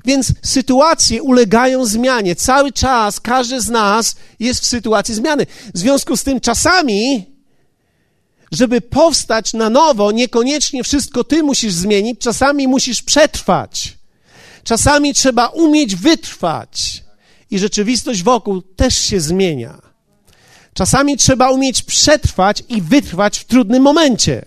Więc 0.04 0.32
sytuacje 0.42 1.22
ulegają 1.22 1.86
zmianie. 1.86 2.36
Cały 2.36 2.72
czas 2.72 3.20
każdy 3.20 3.60
z 3.60 3.68
nas 3.68 4.16
jest 4.40 4.60
w 4.60 4.66
sytuacji 4.66 5.14
zmiany. 5.14 5.46
W 5.74 5.78
związku 5.78 6.16
z 6.16 6.24
tym 6.24 6.40
czasami, 6.40 7.26
żeby 8.52 8.80
powstać 8.80 9.52
na 9.52 9.70
nowo, 9.70 10.12
niekoniecznie 10.12 10.84
wszystko 10.84 11.24
ty 11.24 11.42
musisz 11.42 11.72
zmienić, 11.72 12.20
czasami 12.20 12.68
musisz 12.68 13.02
przetrwać. 13.02 13.98
Czasami 14.64 15.14
trzeba 15.14 15.46
umieć 15.46 15.96
wytrwać. 15.96 17.05
I 17.50 17.58
rzeczywistość 17.58 18.22
wokół 18.22 18.62
też 18.62 18.98
się 18.98 19.20
zmienia. 19.20 19.82
Czasami 20.74 21.16
trzeba 21.16 21.50
umieć 21.50 21.82
przetrwać 21.82 22.62
i 22.68 22.82
wytrwać 22.82 23.38
w 23.38 23.44
trudnym 23.44 23.82
momencie. 23.82 24.44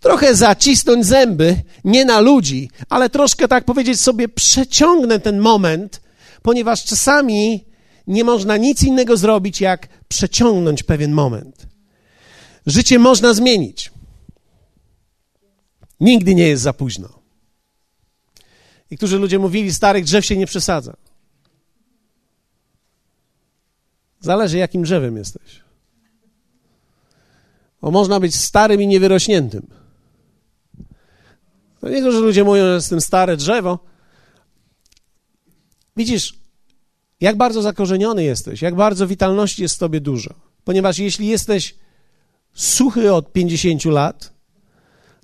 Trochę 0.00 0.34
zacisnąć 0.34 1.06
zęby, 1.06 1.62
nie 1.84 2.04
na 2.04 2.20
ludzi, 2.20 2.70
ale 2.88 3.10
troszkę 3.10 3.48
tak 3.48 3.64
powiedzieć 3.64 4.00
sobie, 4.00 4.28
przeciągnę 4.28 5.20
ten 5.20 5.38
moment, 5.38 6.00
ponieważ 6.42 6.84
czasami 6.84 7.64
nie 8.06 8.24
można 8.24 8.56
nic 8.56 8.82
innego 8.82 9.16
zrobić, 9.16 9.60
jak 9.60 9.88
przeciągnąć 10.08 10.82
pewien 10.82 11.12
moment. 11.12 11.66
Życie 12.66 12.98
można 12.98 13.34
zmienić. 13.34 13.92
Nigdy 16.00 16.34
nie 16.34 16.48
jest 16.48 16.62
za 16.62 16.72
późno. 16.72 17.08
Niektórzy 18.90 19.18
ludzie 19.18 19.38
mówili, 19.38 19.74
starych 19.74 20.04
drzew 20.04 20.26
się 20.26 20.36
nie 20.36 20.46
przesadza. 20.46 20.96
Zależy, 24.20 24.58
jakim 24.58 24.82
drzewem 24.82 25.16
jesteś. 25.16 25.60
Bo 27.82 27.90
można 27.90 28.20
być 28.20 28.36
starym 28.36 28.82
i 28.82 28.86
niewyrośniętym. 28.86 29.66
To 31.80 31.88
nie 31.88 32.02
to, 32.02 32.12
że 32.12 32.20
ludzie 32.20 32.44
mówią, 32.44 32.62
że 32.62 32.74
jestem 32.74 33.00
stare 33.00 33.36
drzewo. 33.36 33.78
Widzisz, 35.96 36.34
jak 37.20 37.36
bardzo 37.36 37.62
zakorzeniony 37.62 38.24
jesteś, 38.24 38.62
jak 38.62 38.74
bardzo 38.74 39.06
witalności 39.06 39.62
jest 39.62 39.76
w 39.76 39.78
tobie 39.78 40.00
dużo. 40.00 40.34
Ponieważ 40.64 40.98
jeśli 40.98 41.26
jesteś 41.26 41.74
suchy 42.54 43.14
od 43.14 43.32
50 43.32 43.84
lat, 43.84 44.32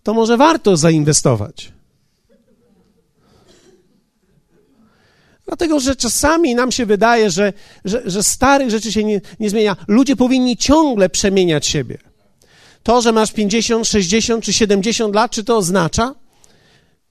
to 0.03 0.15
może 0.15 0.37
warto 0.37 0.77
zainwestować. 0.77 1.76
Dlatego, 5.47 5.81
że 5.81 5.97
czasami 5.97 6.55
nam 6.55 6.73
się 6.73 6.87
wydaje, 6.87 7.31
że, 7.31 7.53
że, 7.85 8.03
że 8.05 8.23
starych 8.23 8.71
rzeczy 8.71 8.93
się 8.93 9.05
nie, 9.05 9.21
nie 9.41 9.51
zmienia. 9.51 9.77
Ludzie 9.89 10.17
powinni 10.17 10.57
ciągle 10.57 11.09
przemieniać 11.09 11.67
siebie. 11.67 11.99
To, 12.83 13.03
że 13.03 13.13
masz 13.13 13.33
50, 13.33 13.87
60 13.87 14.45
czy 14.45 14.53
70 14.53 15.15
lat, 15.15 15.31
czy 15.31 15.45
to 15.45 15.57
oznacza, 15.57 16.15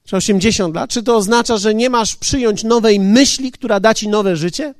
czy 0.06 0.16
80 0.16 0.76
lat, 0.76 0.90
czy 0.90 1.04
to 1.04 1.16
oznacza, 1.16 1.58
że 1.58 1.76
nie 1.76 1.90
masz 1.90 2.16
przyjąć 2.16 2.64
nowej 2.64 3.00
myśli, 3.00 3.52
która 3.52 3.80
da 3.80 3.94
ci 3.94 4.08
nowe 4.08 4.36
życie? 4.36 4.74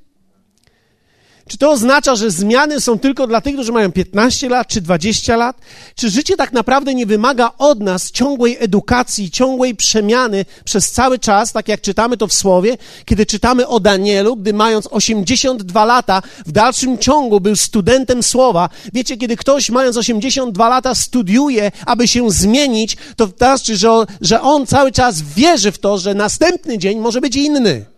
Czy 1.48 1.58
to 1.58 1.72
oznacza, 1.72 2.16
że 2.16 2.32
zmiany 2.32 2.82
są 2.82 3.00
tylko 3.00 3.28
dla 3.28 3.42
tych, 3.42 3.54
którzy 3.54 3.72
mają 3.72 3.92
15 3.92 4.50
lat 4.50 4.68
czy 4.68 4.82
20 4.82 5.36
lat? 5.38 5.58
Czy 5.96 6.10
życie 6.10 6.36
tak 6.36 6.54
naprawdę 6.54 6.94
nie 6.94 7.06
wymaga 7.06 7.52
od 7.58 7.80
nas 7.80 8.12
ciągłej 8.12 8.58
edukacji, 8.60 9.32
ciągłej 9.32 9.76
przemiany 9.76 10.46
przez 10.64 10.92
cały 10.92 11.20
czas, 11.20 11.54
tak 11.54 11.68
jak 11.68 11.82
czytamy 11.82 12.18
to 12.18 12.28
w 12.28 12.34
Słowie, 12.34 12.78
kiedy 13.06 13.26
czytamy 13.26 13.68
o 13.68 13.80
Danielu, 13.80 14.36
gdy 14.36 14.54
mając 14.54 14.88
82 14.92 15.86
lata 15.86 16.22
w 16.46 16.52
dalszym 16.52 16.98
ciągu 16.98 17.40
był 17.40 17.56
studentem 17.56 18.24
Słowa. 18.24 18.70
Wiecie, 18.94 19.18
kiedy 19.18 19.38
ktoś 19.38 19.70
mając 19.70 19.98
82 19.98 20.70
lata 20.70 20.96
studiuje, 20.96 21.72
aby 21.86 22.08
się 22.08 22.32
zmienić, 22.32 22.98
to 23.16 23.28
znaczy, 23.38 23.78
że, 23.78 23.90
że 24.22 24.42
on 24.42 24.66
cały 24.66 24.92
czas 24.92 25.22
wierzy 25.22 25.72
w 25.72 25.80
to, 25.80 25.98
że 25.98 26.14
następny 26.14 26.78
dzień 26.78 27.00
może 27.00 27.22
być 27.22 27.36
inny. 27.36 27.95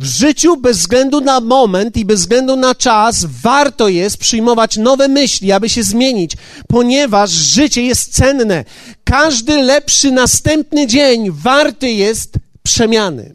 W 0.00 0.04
życiu 0.04 0.56
bez 0.56 0.78
względu 0.78 1.20
na 1.20 1.40
moment 1.40 1.96
i 1.96 2.04
bez 2.04 2.20
względu 2.20 2.56
na 2.56 2.74
czas 2.74 3.24
warto 3.24 3.88
jest 3.88 4.16
przyjmować 4.16 4.76
nowe 4.76 5.08
myśli, 5.08 5.52
aby 5.52 5.68
się 5.68 5.82
zmienić, 5.82 6.32
ponieważ 6.68 7.30
życie 7.30 7.82
jest 7.82 8.14
cenne. 8.14 8.64
Każdy 9.04 9.62
lepszy 9.62 10.10
następny 10.10 10.86
dzień 10.86 11.30
warty 11.30 11.90
jest 11.90 12.34
przemiany. 12.62 13.34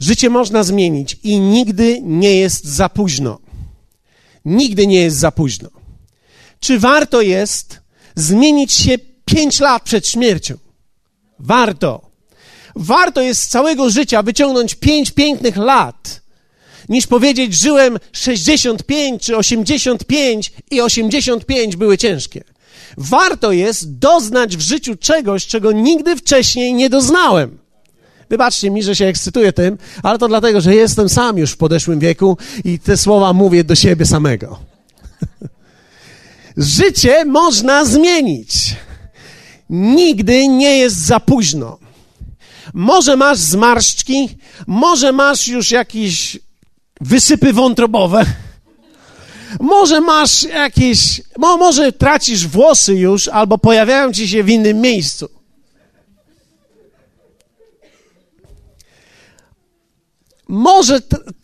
Życie 0.00 0.30
można 0.30 0.64
zmienić 0.64 1.16
i 1.22 1.40
nigdy 1.40 2.00
nie 2.02 2.36
jest 2.36 2.64
za 2.64 2.88
późno. 2.88 3.38
Nigdy 4.44 4.86
nie 4.86 5.00
jest 5.00 5.16
za 5.16 5.32
późno. 5.32 5.68
Czy 6.60 6.78
warto 6.78 7.20
jest 7.20 7.80
zmienić 8.14 8.72
się 8.72 8.98
pięć 9.24 9.60
lat 9.60 9.82
przed 9.82 10.08
śmiercią? 10.08 10.54
Warto. 11.38 12.03
Warto 12.76 13.20
jest 13.20 13.42
z 13.42 13.48
całego 13.48 13.90
życia 13.90 14.22
wyciągnąć 14.22 14.74
pięć 14.74 15.10
pięknych 15.10 15.56
lat, 15.56 16.20
niż 16.88 17.06
powiedzieć, 17.06 17.54
żyłem 17.54 17.98
65 18.12 19.22
czy 19.22 19.36
85 19.36 20.52
i 20.70 20.80
85 20.80 21.76
były 21.76 21.98
ciężkie. 21.98 22.44
Warto 22.96 23.52
jest 23.52 23.98
doznać 23.98 24.56
w 24.56 24.60
życiu 24.60 24.96
czegoś, 24.96 25.46
czego 25.46 25.72
nigdy 25.72 26.16
wcześniej 26.16 26.74
nie 26.74 26.90
doznałem. 26.90 27.58
Wybaczcie 28.30 28.70
mi, 28.70 28.82
że 28.82 28.96
się 28.96 29.06
ekscytuję 29.06 29.52
tym, 29.52 29.78
ale 30.02 30.18
to 30.18 30.28
dlatego, 30.28 30.60
że 30.60 30.74
jestem 30.74 31.08
sam 31.08 31.38
już 31.38 31.52
w 31.52 31.56
podeszłym 31.56 31.98
wieku 31.98 32.38
i 32.64 32.78
te 32.78 32.96
słowa 32.96 33.32
mówię 33.32 33.64
do 33.64 33.74
siebie 33.74 34.06
samego. 34.06 34.58
Życie 36.56 37.24
można 37.24 37.84
zmienić. 37.84 38.76
Nigdy 39.70 40.48
nie 40.48 40.78
jest 40.78 41.06
za 41.06 41.20
późno. 41.20 41.83
Może 42.74 43.16
masz 43.16 43.38
zmarszczki, 43.38 44.28
może 44.66 45.12
masz 45.12 45.48
już 45.48 45.70
jakieś 45.70 46.38
wysypy 47.00 47.52
wątrobowe, 47.52 48.26
może 49.60 50.00
masz 50.00 50.42
jakieś, 50.42 51.22
może 51.38 51.92
tracisz 51.92 52.46
włosy 52.46 52.94
już, 52.94 53.28
albo 53.28 53.58
pojawiają 53.58 54.12
ci 54.12 54.28
się 54.28 54.44
w 54.44 54.48
innym 54.48 54.80
miejscu. 54.80 55.28
Może 60.48 61.00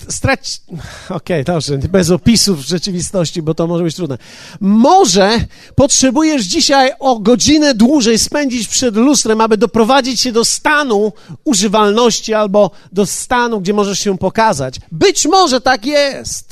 stracić. 0.08 0.60
Okej, 1.06 1.16
okay, 1.16 1.44
dobrze, 1.44 1.78
bez 1.78 2.10
opisów 2.10 2.60
rzeczywistości, 2.60 3.42
bo 3.42 3.54
to 3.54 3.66
może 3.66 3.84
być 3.84 3.94
trudne. 3.94 4.18
Może 4.60 5.38
potrzebujesz 5.74 6.42
dzisiaj 6.42 6.92
o 6.98 7.18
godzinę 7.18 7.74
dłużej 7.74 8.18
spędzić 8.18 8.68
przed 8.68 8.96
lustrem, 8.96 9.40
aby 9.40 9.56
doprowadzić 9.56 10.20
się 10.20 10.32
do 10.32 10.44
stanu 10.44 11.12
używalności 11.44 12.34
albo 12.34 12.70
do 12.92 13.06
stanu, 13.06 13.60
gdzie 13.60 13.72
możesz 13.72 14.00
się 14.00 14.18
pokazać. 14.18 14.74
Być 14.92 15.26
może 15.26 15.60
tak 15.60 15.86
jest. 15.86 16.50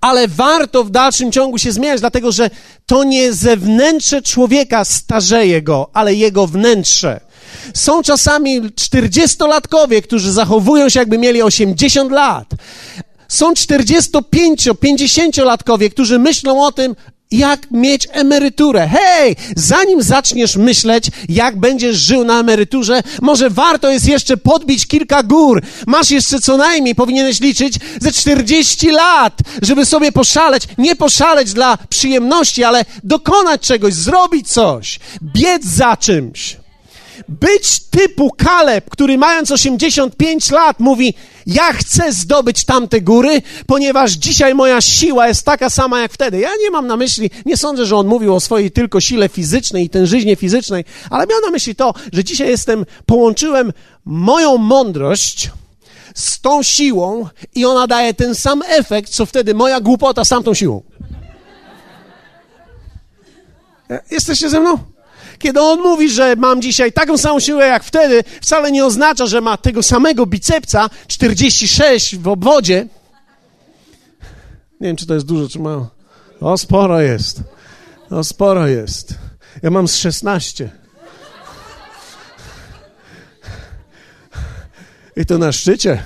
Ale 0.00 0.28
warto 0.28 0.84
w 0.84 0.90
dalszym 0.90 1.32
ciągu 1.32 1.58
się 1.58 1.72
zmieniać, 1.72 2.00
dlatego 2.00 2.32
że 2.32 2.50
to 2.86 3.04
nie 3.04 3.32
zewnętrze 3.32 4.22
człowieka 4.22 4.84
starzeje 4.84 5.62
go, 5.62 5.90
ale 5.92 6.14
jego 6.14 6.46
wnętrze. 6.46 7.20
Są 7.74 8.02
czasami 8.02 8.60
40-latkowie, 8.60 10.02
którzy 10.02 10.32
zachowują 10.32 10.88
się 10.88 11.00
jakby 11.00 11.18
mieli 11.18 11.42
80 11.42 12.12
lat. 12.12 12.48
Są 13.28 13.54
45, 13.54 14.68
50-latkowie, 14.68 15.90
którzy 15.90 16.18
myślą 16.18 16.64
o 16.64 16.72
tym, 16.72 16.96
jak 17.32 17.70
mieć 17.70 18.08
emeryturę. 18.12 18.88
Hej, 18.88 19.36
zanim 19.56 20.02
zaczniesz 20.02 20.56
myśleć, 20.56 21.10
jak 21.28 21.60
będziesz 21.60 21.96
żył 21.96 22.24
na 22.24 22.40
emeryturze, 22.40 23.02
może 23.22 23.50
warto 23.50 23.90
jest 23.90 24.08
jeszcze 24.08 24.36
podbić 24.36 24.86
kilka 24.86 25.22
gór. 25.22 25.62
Masz 25.86 26.10
jeszcze 26.10 26.40
co 26.40 26.56
najmniej, 26.56 26.94
powinieneś 26.94 27.40
liczyć 27.40 27.74
ze 28.00 28.12
40 28.12 28.90
lat, 28.90 29.38
żeby 29.62 29.86
sobie 29.86 30.12
poszaleć, 30.12 30.62
nie 30.78 30.96
poszaleć 30.96 31.52
dla 31.52 31.78
przyjemności, 31.88 32.64
ale 32.64 32.84
dokonać 33.04 33.60
czegoś, 33.60 33.94
zrobić 33.94 34.48
coś, 34.48 35.00
biec 35.22 35.64
za 35.64 35.96
czymś. 35.96 36.61
Być 37.28 37.80
typu 37.80 38.30
Kaleb, 38.30 38.90
który 38.90 39.18
mając 39.18 39.50
85 39.50 40.50
lat 40.50 40.80
mówi, 40.80 41.14
ja 41.46 41.72
chcę 41.72 42.12
zdobyć 42.12 42.64
tamte 42.64 43.00
góry, 43.00 43.42
ponieważ 43.66 44.12
dzisiaj 44.12 44.54
moja 44.54 44.80
siła 44.80 45.28
jest 45.28 45.44
taka 45.44 45.70
sama 45.70 46.00
jak 46.00 46.12
wtedy. 46.12 46.40
Ja 46.40 46.50
nie 46.60 46.70
mam 46.70 46.86
na 46.86 46.96
myśli, 46.96 47.30
nie 47.46 47.56
sądzę, 47.56 47.86
że 47.86 47.96
on 47.96 48.06
mówił 48.06 48.34
o 48.34 48.40
swojej 48.40 48.70
tylko 48.70 49.00
sile 49.00 49.28
fizycznej 49.28 49.84
i 49.84 49.90
tężyźnie 49.90 50.36
fizycznej, 50.36 50.84
ale 51.10 51.26
miał 51.26 51.40
na 51.40 51.50
myśli 51.50 51.74
to, 51.74 51.94
że 52.12 52.24
dzisiaj 52.24 52.48
jestem, 52.48 52.86
połączyłem 53.06 53.72
moją 54.04 54.58
mądrość 54.58 55.50
z 56.14 56.40
tą 56.40 56.62
siłą 56.62 57.28
i 57.54 57.64
ona 57.64 57.86
daje 57.86 58.14
ten 58.14 58.34
sam 58.34 58.62
efekt, 58.68 59.10
co 59.10 59.26
wtedy 59.26 59.54
moja 59.54 59.80
głupota 59.80 60.24
z 60.24 60.28
tamtą 60.28 60.54
siłą. 60.54 60.82
Jesteście 64.10 64.50
ze 64.50 64.60
mną? 64.60 64.91
Kiedy 65.42 65.60
on 65.60 65.80
mówi, 65.80 66.10
że 66.10 66.36
mam 66.36 66.62
dzisiaj 66.62 66.92
taką 66.92 67.18
samą 67.18 67.40
siłę 67.40 67.66
jak 67.66 67.84
wtedy, 67.84 68.24
wcale 68.40 68.72
nie 68.72 68.86
oznacza, 68.86 69.26
że 69.26 69.40
ma 69.40 69.56
tego 69.56 69.82
samego 69.82 70.26
bicepsa 70.26 70.90
46 71.06 72.16
w 72.16 72.28
obwodzie. 72.28 72.88
Nie 74.80 74.88
wiem, 74.88 74.96
czy 74.96 75.06
to 75.06 75.14
jest 75.14 75.26
dużo, 75.26 75.48
czy 75.48 75.58
mało. 75.58 75.90
O, 76.40 76.58
sporo 76.58 77.00
jest. 77.00 77.40
O, 78.10 78.24
sporo 78.24 78.68
jest. 78.68 79.14
Ja 79.62 79.70
mam 79.70 79.88
z 79.88 79.96
16. 79.96 80.70
I 85.16 85.26
to 85.26 85.38
na 85.38 85.52
szczycie. 85.52 86.02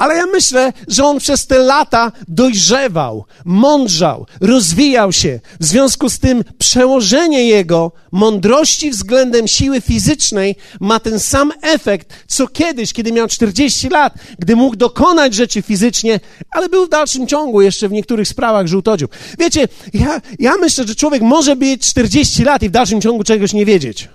Ale 0.00 0.16
ja 0.16 0.26
myślę, 0.26 0.72
że 0.88 1.04
on 1.04 1.18
przez 1.18 1.46
te 1.46 1.58
lata 1.58 2.12
dojrzewał, 2.28 3.24
mądrzał, 3.44 4.26
rozwijał 4.40 5.12
się. 5.12 5.40
W 5.60 5.64
związku 5.64 6.08
z 6.10 6.18
tym 6.18 6.44
przełożenie 6.58 7.44
jego 7.44 7.92
mądrości 8.12 8.90
względem 8.90 9.48
siły 9.48 9.80
fizycznej 9.80 10.56
ma 10.80 11.00
ten 11.00 11.20
sam 11.20 11.52
efekt, 11.62 12.12
co 12.26 12.46
kiedyś, 12.46 12.92
kiedy 12.92 13.12
miał 13.12 13.28
40 13.28 13.88
lat, 13.88 14.14
gdy 14.38 14.56
mógł 14.56 14.76
dokonać 14.76 15.34
rzeczy 15.34 15.62
fizycznie, 15.62 16.20
ale 16.50 16.68
był 16.68 16.86
w 16.86 16.88
dalszym 16.88 17.26
ciągu 17.26 17.60
jeszcze 17.62 17.88
w 17.88 17.92
niektórych 17.92 18.28
sprawach 18.28 18.66
żółtodziób. 18.66 19.10
Wiecie, 19.38 19.68
ja, 19.94 20.20
ja 20.38 20.56
myślę, 20.60 20.84
że 20.86 20.94
człowiek 20.94 21.22
może 21.22 21.56
mieć 21.56 21.86
40 21.86 22.44
lat 22.44 22.62
i 22.62 22.68
w 22.68 22.72
dalszym 22.72 23.00
ciągu 23.00 23.24
czegoś 23.24 23.52
nie 23.52 23.66
wiedzieć. 23.66 24.08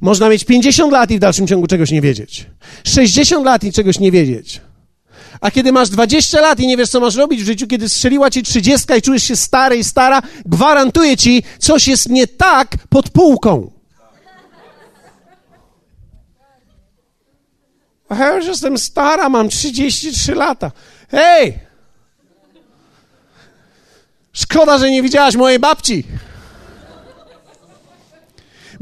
Można 0.00 0.28
mieć 0.28 0.44
50 0.44 0.92
lat 0.92 1.10
i 1.10 1.16
w 1.16 1.20
dalszym 1.20 1.46
ciągu 1.46 1.66
czegoś 1.66 1.90
nie 1.90 2.00
wiedzieć. 2.00 2.46
60 2.84 3.44
lat 3.44 3.64
i 3.64 3.72
czegoś 3.72 3.98
nie 3.98 4.12
wiedzieć. 4.12 4.60
A 5.40 5.50
kiedy 5.50 5.72
masz 5.72 5.88
20 5.88 6.40
lat 6.40 6.60
i 6.60 6.66
nie 6.66 6.76
wiesz, 6.76 6.88
co 6.88 7.00
masz 7.00 7.14
robić 7.14 7.42
w 7.42 7.46
życiu, 7.46 7.66
kiedy 7.66 7.88
strzeliła 7.88 8.30
ci 8.30 8.42
30 8.42 8.86
i 8.98 9.02
czujesz 9.02 9.22
się 9.22 9.36
stary 9.36 9.76
i 9.76 9.84
stara, 9.84 10.22
gwarantuję 10.46 11.16
ci, 11.16 11.42
coś 11.58 11.88
jest 11.88 12.08
nie 12.08 12.26
tak 12.26 12.76
pod 12.88 13.10
półką. 13.10 13.70
A 18.08 18.16
ja 18.16 18.36
już 18.36 18.46
jestem 18.46 18.78
stara, 18.78 19.28
mam 19.28 19.48
33 19.48 20.34
lata. 20.34 20.72
Hej! 21.10 21.58
Szkoda, 24.32 24.78
że 24.78 24.90
nie 24.90 25.02
widziałaś 25.02 25.36
mojej 25.36 25.58
babci. 25.58 26.04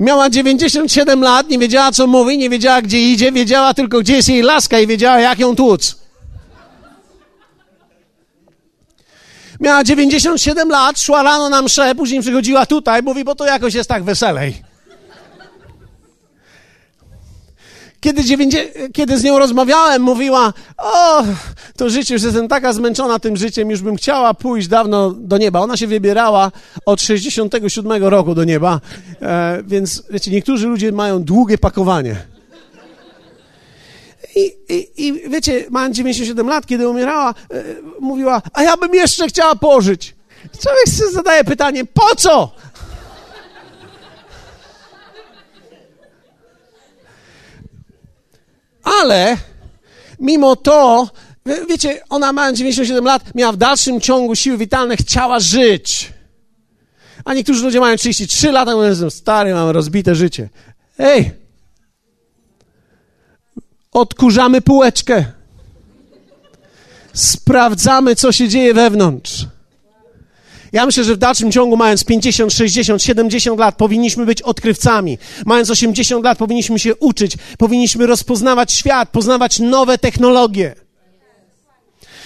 Miała 0.00 0.30
97 0.30 1.22
lat, 1.22 1.48
nie 1.48 1.58
wiedziała 1.58 1.92
co 1.92 2.06
mówi, 2.06 2.38
nie 2.38 2.50
wiedziała 2.50 2.82
gdzie 2.82 3.00
idzie, 3.00 3.32
wiedziała 3.32 3.74
tylko 3.74 4.00
gdzie 4.00 4.16
jest 4.16 4.28
jej 4.28 4.42
laska 4.42 4.78
i 4.80 4.86
wiedziała 4.86 5.20
jak 5.20 5.38
ją 5.38 5.56
tłuc. 5.56 5.96
Miała 9.60 9.84
97 9.84 10.68
lat, 10.68 11.00
szła 11.00 11.22
rano 11.22 11.48
na 11.48 11.62
mszę, 11.62 11.94
później 11.94 12.20
przychodziła 12.20 12.66
tutaj, 12.66 13.02
mówi, 13.02 13.24
bo 13.24 13.34
to 13.34 13.46
jakoś 13.46 13.74
jest 13.74 13.88
tak 13.88 14.04
weselej. 14.04 14.69
Kiedy, 18.00 18.22
kiedy 18.92 19.18
z 19.18 19.24
nią 19.24 19.38
rozmawiałem, 19.38 20.02
mówiła: 20.02 20.52
O, 20.78 21.24
to 21.76 21.90
życie, 21.90 22.14
już 22.14 22.22
jestem 22.22 22.48
taka 22.48 22.72
zmęczona 22.72 23.18
tym 23.18 23.36
życiem, 23.36 23.70
już 23.70 23.82
bym 23.82 23.96
chciała 23.96 24.34
pójść 24.34 24.68
dawno 24.68 25.10
do 25.10 25.38
nieba. 25.38 25.60
Ona 25.60 25.76
się 25.76 25.86
wybierała 25.86 26.52
od 26.86 27.02
67 27.02 28.04
roku 28.04 28.34
do 28.34 28.44
nieba, 28.44 28.80
e, 29.22 29.62
więc 29.66 30.02
wiecie, 30.10 30.30
niektórzy 30.30 30.66
ludzie 30.66 30.92
mają 30.92 31.22
długie 31.22 31.58
pakowanie. 31.58 32.16
I, 34.36 34.52
i, 34.68 35.06
I 35.06 35.28
wiecie, 35.30 35.64
mając 35.70 35.96
97 35.96 36.48
lat, 36.48 36.66
kiedy 36.66 36.88
umierała, 36.88 37.30
e, 37.30 37.64
mówiła: 38.00 38.42
A 38.52 38.62
ja 38.62 38.76
bym 38.76 38.94
jeszcze 38.94 39.28
chciała 39.28 39.54
pożyć. 39.54 40.14
Człowiek 40.62 40.88
sobie 40.88 41.10
zadaje 41.10 41.44
pytanie: 41.44 41.84
Po 41.84 42.16
co? 42.16 42.52
Ale 49.03 49.37
mimo 50.20 50.57
to, 50.57 51.09
wiecie, 51.68 52.03
ona 52.09 52.33
mając 52.33 52.59
97 52.59 53.05
lat, 53.05 53.35
miała 53.35 53.53
w 53.53 53.57
dalszym 53.57 54.00
ciągu 54.00 54.37
siły 54.37 54.59
witalne, 54.59 54.96
chciała 54.96 55.40
żyć. 55.40 56.12
A 57.24 57.35
niektórzy 57.35 57.64
ludzie 57.64 57.81
mają 57.81 57.96
33 57.96 58.53
lata, 58.53 58.76
mówią, 58.76 59.11
stary, 59.11 59.55
mam 59.55 59.70
rozbite 59.70 60.14
życie. 60.14 60.48
Ej, 60.98 61.31
odkurzamy 63.92 64.61
półeczkę. 64.61 65.24
Sprawdzamy, 67.12 68.16
co 68.16 68.33
się 68.33 68.48
dzieje 68.48 68.74
wewnątrz. 68.74 69.46
Ja 70.72 70.87
myślę, 70.87 71.04
że 71.04 71.14
w 71.14 71.18
dalszym 71.18 71.52
ciągu, 71.52 71.76
mając 71.76 72.04
50, 72.04 72.52
60, 72.52 73.02
70 73.02 73.61
lat, 73.61 73.76
powinniśmy 73.76 74.26
być 74.26 74.42
odkrywcami. 74.42 75.18
Mając 75.46 75.70
80 75.70 76.24
lat, 76.24 76.38
powinniśmy 76.38 76.78
się 76.78 76.96
uczyć, 76.96 77.37
powinniśmy 77.59 78.06
rozpoznawać 78.06 78.72
świat, 78.72 79.09
poznawać 79.09 79.59
nowe 79.59 79.98
technologie. 79.98 80.74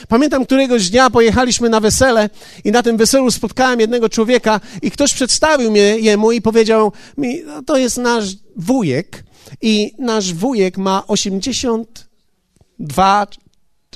Pamiętam, 0.08 0.46
któregoś 0.46 0.90
dnia 0.90 1.10
pojechaliśmy 1.10 1.68
na 1.68 1.80
wesele 1.80 2.30
i 2.64 2.72
na 2.72 2.82
tym 2.82 2.96
weselu 2.96 3.30
spotkałem 3.30 3.80
jednego 3.80 4.08
człowieka 4.08 4.60
i 4.82 4.90
ktoś 4.90 5.14
przedstawił 5.14 5.70
mnie 5.70 5.80
jemu 5.80 6.32
i 6.32 6.42
powiedział 6.42 6.92
mi, 7.18 7.42
no 7.46 7.62
to 7.62 7.76
jest 7.76 7.96
nasz 7.96 8.24
wujek 8.56 9.24
i 9.62 9.94
nasz 9.98 10.34
wujek 10.34 10.78
ma 10.78 11.06
82 11.06 13.26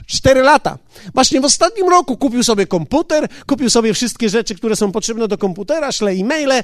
Cztery 0.07 0.43
lata. 0.43 0.79
Właśnie 1.15 1.41
w 1.41 1.45
ostatnim 1.45 1.89
roku 1.89 2.17
kupił 2.17 2.43
sobie 2.43 2.67
komputer, 2.67 3.29
kupił 3.47 3.71
sobie 3.71 3.95
wszystkie 3.95 4.29
rzeczy, 4.29 4.55
które 4.55 4.77
są 4.77 4.93
potrzebne 4.93 5.29
do 5.29 5.39
komputera, 5.39 5.93
szle 5.93 6.11
e-maile, 6.11 6.53
e, 6.53 6.63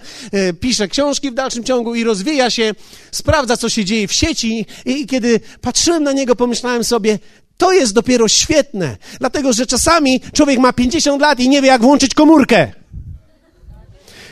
pisze 0.53 0.89
książki 0.89 1.31
w 1.31 1.35
dalszym 1.35 1.65
ciągu 1.65 1.95
i 1.95 2.05
rozwija 2.05 2.51
się, 2.51 2.75
sprawdza, 3.11 3.57
co 3.57 3.69
się 3.69 3.85
dzieje 3.85 4.09
w 4.09 4.13
sieci. 4.13 4.67
I 4.85 5.07
kiedy 5.07 5.41
patrzyłem 5.61 6.03
na 6.03 6.13
niego, 6.13 6.37
pomyślałem 6.37 6.85
sobie, 6.85 7.19
to 7.57 7.73
jest 7.73 7.93
dopiero 7.93 8.29
świetne, 8.29 8.97
dlatego 9.21 9.53
że 9.53 9.67
czasami 9.67 10.21
człowiek 10.33 10.59
ma 10.59 10.73
50 10.73 11.23
lat 11.23 11.41
i 11.41 11.49
nie 11.49 11.63
wie, 11.63 11.69
jak 11.69 11.83
włączyć 11.83 12.15
komórkę. 12.15 12.73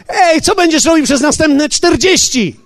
Ej, 0.08 0.42
co 0.42 0.54
będziesz 0.54 0.84
robił 0.84 1.04
przez 1.04 1.20
następne 1.20 1.68
40? 1.68 2.61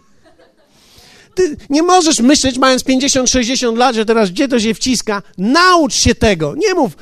Ty 1.36 1.56
nie 1.70 1.82
możesz 1.82 2.20
myśleć, 2.20 2.58
mając 2.58 2.84
50-60 2.84 3.76
lat, 3.76 3.94
że 3.94 4.04
teraz 4.04 4.30
gdzie 4.30 4.48
to 4.48 4.60
się 4.60 4.74
wciska. 4.74 5.22
Naucz 5.38 5.94
się 5.94 6.14
tego. 6.14 6.54
Nie 6.56 6.74
mów. 6.74 6.96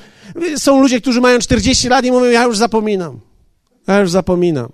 Są 0.56 0.80
ludzie, 0.80 1.00
którzy 1.00 1.20
mają 1.20 1.38
40 1.38 1.88
lat 1.88 2.04
i 2.04 2.12
mówią, 2.12 2.24
ja 2.24 2.44
już 2.44 2.56
zapominam. 2.56 3.20
Ja 3.86 4.00
już 4.00 4.10
zapominam. 4.10 4.68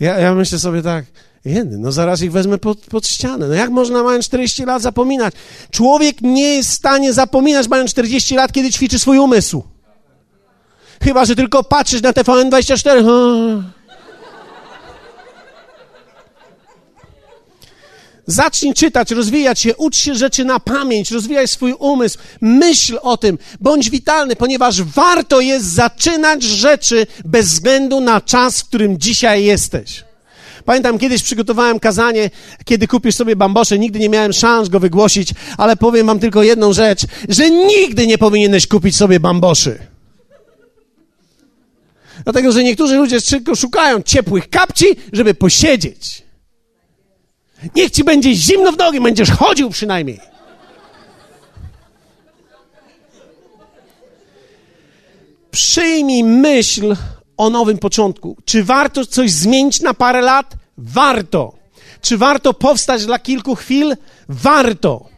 Ja, 0.00 0.18
ja 0.18 0.34
myślę 0.34 0.58
sobie 0.58 0.82
tak, 0.82 1.04
jedy, 1.44 1.78
no 1.78 1.92
zaraz 1.92 2.22
ich 2.22 2.32
wezmę 2.32 2.58
pod, 2.58 2.80
pod 2.80 3.06
ścianę. 3.06 3.48
No 3.48 3.54
jak 3.54 3.70
można 3.70 4.02
mając 4.02 4.24
40 4.24 4.64
lat 4.64 4.82
zapominać? 4.82 5.34
Człowiek 5.70 6.20
nie 6.20 6.54
jest 6.54 6.70
w 6.70 6.74
stanie 6.74 7.12
zapominać 7.12 7.68
mając 7.68 7.90
40 7.90 8.34
lat, 8.34 8.52
kiedy 8.52 8.70
ćwiczy 8.70 8.98
swój 8.98 9.18
umysł. 9.18 9.62
Chyba, 11.02 11.24
że 11.24 11.36
tylko 11.36 11.64
patrzysz 11.64 12.02
na 12.02 12.12
TVN24. 12.12 13.04
Zacznij 18.26 18.74
czytać, 18.74 19.10
rozwijać 19.10 19.60
się, 19.60 19.76
ucz 19.76 19.96
się 19.96 20.14
rzeczy 20.14 20.44
na 20.44 20.60
pamięć, 20.60 21.10
rozwijaj 21.10 21.48
swój 21.48 21.72
umysł, 21.78 22.18
myśl 22.40 22.98
o 23.02 23.16
tym, 23.16 23.38
bądź 23.60 23.90
witalny, 23.90 24.36
ponieważ 24.36 24.82
warto 24.82 25.40
jest 25.40 25.66
zaczynać 25.66 26.42
rzeczy 26.42 27.06
bez 27.24 27.46
względu 27.46 28.00
na 28.00 28.20
czas, 28.20 28.60
w 28.60 28.68
którym 28.68 28.98
dzisiaj 28.98 29.44
jesteś. 29.44 30.04
Pamiętam, 30.64 30.98
kiedyś 30.98 31.22
przygotowałem 31.22 31.80
kazanie, 31.80 32.30
kiedy 32.64 32.86
kupisz 32.86 33.14
sobie 33.14 33.36
bambosze, 33.36 33.78
nigdy 33.78 33.98
nie 33.98 34.08
miałem 34.08 34.32
szans 34.32 34.68
go 34.68 34.80
wygłosić, 34.80 35.30
ale 35.58 35.76
powiem 35.76 36.06
wam 36.06 36.18
tylko 36.18 36.42
jedną 36.42 36.72
rzecz, 36.72 37.00
że 37.28 37.50
nigdy 37.50 38.06
nie 38.06 38.18
powinieneś 38.18 38.66
kupić 38.66 38.96
sobie 38.96 39.20
bamboszy. 39.20 39.78
Dlatego, 42.24 42.52
że 42.52 42.64
niektórzy 42.64 42.96
ludzie 42.96 43.20
tylko 43.20 43.54
szukają 43.54 44.02
ciepłych 44.02 44.50
kapci, 44.50 44.86
żeby 45.12 45.34
posiedzieć. 45.34 46.23
Niech 47.76 47.90
ci 47.90 48.04
będzie 48.04 48.34
zimno 48.34 48.72
w 48.72 48.78
nogi, 48.78 49.00
będziesz 49.00 49.30
chodził 49.30 49.70
przynajmniej. 49.70 50.20
Przyjmij 55.50 56.24
myśl 56.24 56.96
o 57.36 57.50
nowym 57.50 57.78
początku. 57.78 58.36
Czy 58.44 58.64
warto 58.64 59.06
coś 59.06 59.30
zmienić 59.30 59.80
na 59.80 59.94
parę 59.94 60.20
lat? 60.20 60.54
Warto. 60.78 61.52
Czy 62.00 62.18
warto 62.18 62.54
powstać 62.54 63.06
dla 63.06 63.18
kilku 63.18 63.54
chwil? 63.54 63.96
Warto. 64.28 65.14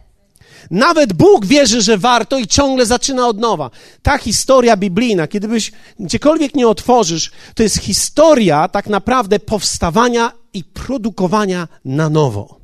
Nawet 0.71 1.13
Bóg 1.13 1.47
wierzy, 1.47 1.83
że 1.83 1.99
warto 1.99 2.39
i 2.39 2.47
ciągle 2.47 2.87
zaczyna 2.87 3.29
od 3.29 3.39
nowa. 3.39 3.71
Ta 4.03 4.19
historia 4.19 4.77
biblijna, 4.77 5.29
kiedybyś 5.29 5.73
gdziekolwiek 6.01 6.55
nie 6.55 6.69
otworzysz, 6.69 7.31
to 7.55 7.63
jest 7.63 7.77
historia 7.77 8.69
tak 8.69 8.87
naprawdę 8.87 9.39
powstawania 9.39 10.33
i 10.57 10.65
produkowania 10.65 11.69
na 11.85 12.09
nowo. 12.09 12.61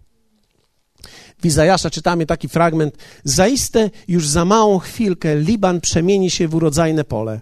W 1.43 1.47
Izajasza 1.47 1.91
czytamy 1.91 2.27
taki 2.27 2.49
fragment. 2.49 2.97
Zaiste 3.25 3.91
już 4.09 4.29
za 4.29 4.45
małą 4.45 4.79
chwilkę 4.79 5.37
Liban 5.37 5.81
przemieni 5.81 6.31
się 6.31 6.49
w 6.49 6.55
urodzajne 6.55 7.05
pole, 7.05 7.41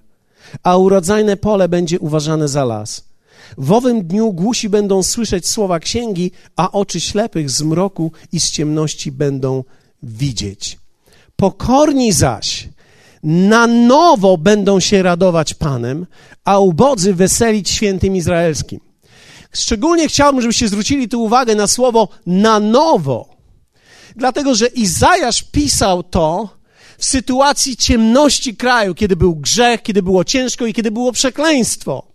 a 0.63 0.77
urodzajne 0.77 1.37
pole 1.37 1.69
będzie 1.69 1.99
uważane 2.01 2.49
za 2.49 2.65
las. 2.65 3.05
W 3.59 3.73
owym 3.73 4.07
dniu 4.07 4.33
głusi 4.33 4.69
będą 4.69 5.03
słyszeć 5.03 5.49
słowa 5.49 5.81
księgi, 5.81 6.33
a 6.57 6.73
oczy 6.73 7.01
ślepych 7.01 7.51
z 7.51 7.63
mroku 7.63 8.13
i 8.33 8.41
z 8.41 8.51
ciemności 8.51 9.13
będą 9.13 9.65
widzieć. 10.03 10.79
Pokorni 11.37 12.13
zaś 12.13 12.69
na 13.23 13.67
nowo 13.67 14.39
będą 14.39 14.81
się 14.81 15.03
radować 15.03 15.55
Panem, 15.55 16.07
a 16.45 16.59
ubodzy 16.59 17.15
weselić 17.15 17.71
świętym 17.71 18.17
izraelskim. 18.17 18.81
Szczególnie 19.53 20.09
chciałbym, 20.09 20.43
żebyście 20.43 20.69
zwrócili 20.69 21.09
tu 21.09 21.23
uwagę 21.23 21.55
na 21.55 21.67
słowo 21.67 22.09
na 22.27 22.61
nowo, 22.61 23.37
dlatego 24.17 24.55
że 24.55 24.67
Izajasz 24.67 25.43
pisał 25.43 26.03
to 26.03 26.49
w 26.99 27.05
sytuacji 27.05 27.77
ciemności 27.77 28.57
kraju, 28.57 28.95
kiedy 28.95 29.17
był 29.17 29.37
grzech, 29.37 29.83
kiedy 29.83 30.03
było 30.03 30.25
ciężko 30.25 30.67
i 30.67 30.73
kiedy 30.73 30.91
było 30.91 31.13
przekleństwo, 31.13 32.07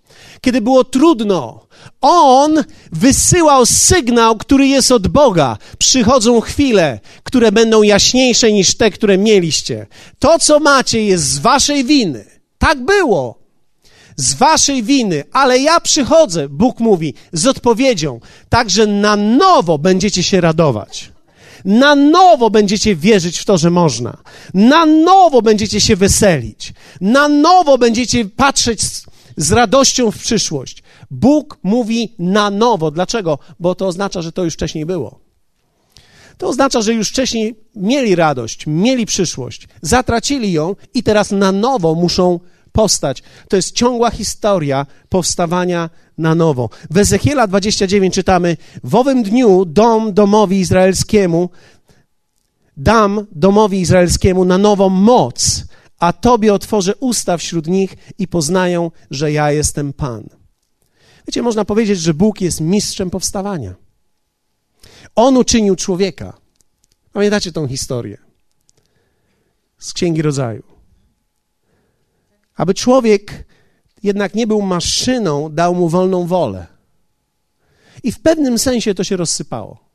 kiedy 0.41 0.62
było 0.62 0.84
trudno. 0.84 1.65
On 2.02 2.63
wysyłał 2.91 3.65
sygnał, 3.65 4.38
który 4.38 4.67
jest 4.67 4.91
od 4.91 5.08
Boga. 5.08 5.58
Przychodzą 5.78 6.41
chwile, 6.41 7.00
które 7.24 7.52
będą 7.52 7.84
jaśniejsze 7.84 8.52
niż 8.52 8.76
te, 8.78 8.91
które 8.91 9.17
mieliście. 9.17 9.88
To, 10.19 10.39
co 10.39 10.60
macie, 10.60 11.04
jest 11.04 11.24
z 11.24 11.39
waszej 11.39 11.84
winy. 11.84 12.26
Tak 12.58 12.86
było 12.86 13.44
z 14.15 14.34
waszej 14.34 14.84
winy, 14.84 15.23
ale 15.32 15.60
ja 15.60 15.80
przychodzę, 15.80 16.49
Bóg 16.49 16.80
mówi, 16.80 17.13
z 17.34 17.47
odpowiedzią, 17.47 18.19
także 18.49 18.88
na 18.88 19.15
nowo 19.15 19.78
będziecie 19.78 20.23
się 20.23 20.41
radować. 20.41 21.12
Na 21.65 21.95
nowo 21.95 22.49
będziecie 22.49 22.95
wierzyć 22.95 23.39
w 23.39 23.45
to, 23.45 23.58
że 23.58 23.69
można. 23.69 24.17
Na 24.54 24.86
nowo 24.86 25.41
będziecie 25.41 25.82
się 25.82 25.95
weselić. 25.95 26.73
Na 27.01 27.28
nowo 27.28 27.78
będziecie 27.78 28.25
patrzeć 28.25 28.84
z, 28.84 29.06
z 29.38 29.51
radością 29.51 30.12
w 30.12 30.17
przyszłość. 30.17 30.84
Bóg 31.12 31.58
mówi 31.63 32.15
na 32.19 32.49
nowo. 32.49 32.91
Dlaczego? 32.91 33.39
Bo 33.60 33.75
to 33.75 33.88
oznacza, 33.88 34.21
że 34.21 34.32
to 34.32 34.43
już 34.43 34.54
wcześniej 34.54 34.86
było. 34.86 35.19
To 36.38 36.47
oznacza, 36.47 36.82
że 36.82 36.93
już 36.93 37.10
wcześniej 37.10 37.56
mieli 37.75 38.15
radość, 38.15 38.67
mieli 38.67 39.06
przyszłość, 39.06 39.67
zatracili 39.82 40.51
ją 40.51 40.75
i 40.93 41.04
teraz 41.04 41.32
na 41.32 41.51
nowo 41.51 41.95
muszą 41.95 42.39
postać. 42.76 43.24
To 43.50 43.56
jest 43.56 43.72
ciągła 43.72 44.12
historia 44.12 44.86
powstawania 45.10 45.90
na 46.18 46.36
nowo. 46.36 46.70
W 46.90 46.98
Ezechiela 46.98 47.48
29 47.48 48.14
czytamy: 48.14 48.58
W 48.84 48.96
owym 48.96 49.24
dniu 49.24 49.66
dom 49.66 50.14
domowi 50.14 50.60
izraelskiemu 50.60 51.50
dam 52.78 53.28
domowi 53.32 53.82
izraelskiemu 53.82 54.46
na 54.46 54.58
nową 54.58 54.90
moc, 54.90 55.64
a 56.00 56.14
tobie 56.14 56.54
otworzę 56.54 56.96
usta 56.96 57.38
wśród 57.38 57.68
nich 57.68 57.96
i 58.18 58.28
poznają, 58.28 58.92
że 59.12 59.32
ja 59.32 59.52
jestem 59.52 59.94
Pan. 59.94 60.30
Wiecie, 61.28 61.42
można 61.42 61.66
powiedzieć, 61.66 62.00
że 62.00 62.14
Bóg 62.14 62.42
jest 62.42 62.62
mistrzem 62.62 63.10
powstawania. 63.10 63.76
On 65.16 65.38
uczynił 65.38 65.76
człowieka. 65.76 66.38
Pamiętacie 67.14 67.52
tą 67.52 67.68
historię 67.68 68.18
z 69.78 69.94
Księgi 69.94 70.22
Rodzaju. 70.22 70.75
Aby 72.56 72.74
człowiek 72.74 73.46
jednak 74.04 74.36
nie 74.36 74.48
był 74.48 74.62
maszyną, 74.62 75.50
dał 75.50 75.76
mu 75.76 75.89
wolną 75.89 76.28
wolę. 76.28 76.68
I 78.04 78.12
w 78.12 78.20
pewnym 78.20 78.60
sensie 78.60 78.94
to 78.94 79.04
się 79.04 79.18
rozsypało. 79.18 79.86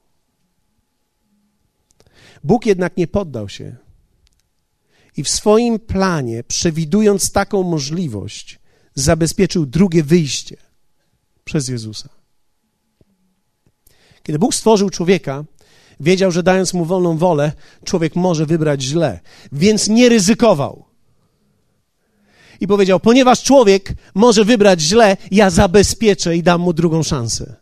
Bóg 2.44 2.66
jednak 2.66 2.96
nie 2.96 3.06
poddał 3.06 3.48
się. 3.48 3.76
I 5.16 5.24
w 5.24 5.28
swoim 5.28 5.78
planie, 5.78 6.44
przewidując 6.44 7.32
taką 7.32 7.62
możliwość, 7.62 8.58
zabezpieczył 8.94 9.66
drugie 9.66 10.02
wyjście 10.02 10.56
przez 11.44 11.68
Jezusa. 11.68 12.08
Kiedy 14.22 14.38
Bóg 14.38 14.54
stworzył 14.54 14.90
człowieka, 14.90 15.44
wiedział, 16.00 16.30
że 16.30 16.42
dając 16.42 16.74
mu 16.74 16.84
wolną 16.84 17.18
wolę, 17.18 17.52
człowiek 17.84 18.16
może 18.16 18.46
wybrać 18.46 18.82
źle, 18.82 19.20
więc 19.52 19.88
nie 19.88 20.08
ryzykował 20.08 20.89
i 22.60 22.66
powiedział: 22.66 23.00
Ponieważ 23.00 23.42
człowiek 23.42 23.94
może 24.14 24.44
wybrać 24.44 24.80
źle, 24.80 25.16
ja 25.30 25.50
zabezpieczę 25.50 26.36
i 26.36 26.42
dam 26.42 26.60
mu 26.60 26.72
drugą 26.72 27.02
szansę. 27.02 27.56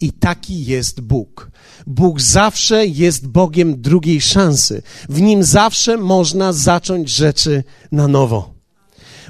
I 0.00 0.12
taki 0.12 0.64
jest 0.64 1.00
Bóg. 1.00 1.50
Bóg 1.86 2.20
zawsze 2.20 2.86
jest 2.86 3.28
Bogiem 3.28 3.82
drugiej 3.82 4.20
szansy. 4.20 4.82
W 5.08 5.20
nim 5.20 5.44
zawsze 5.44 5.96
można 5.96 6.52
zacząć 6.52 7.10
rzeczy 7.10 7.64
na 7.92 8.08
nowo. 8.08 8.54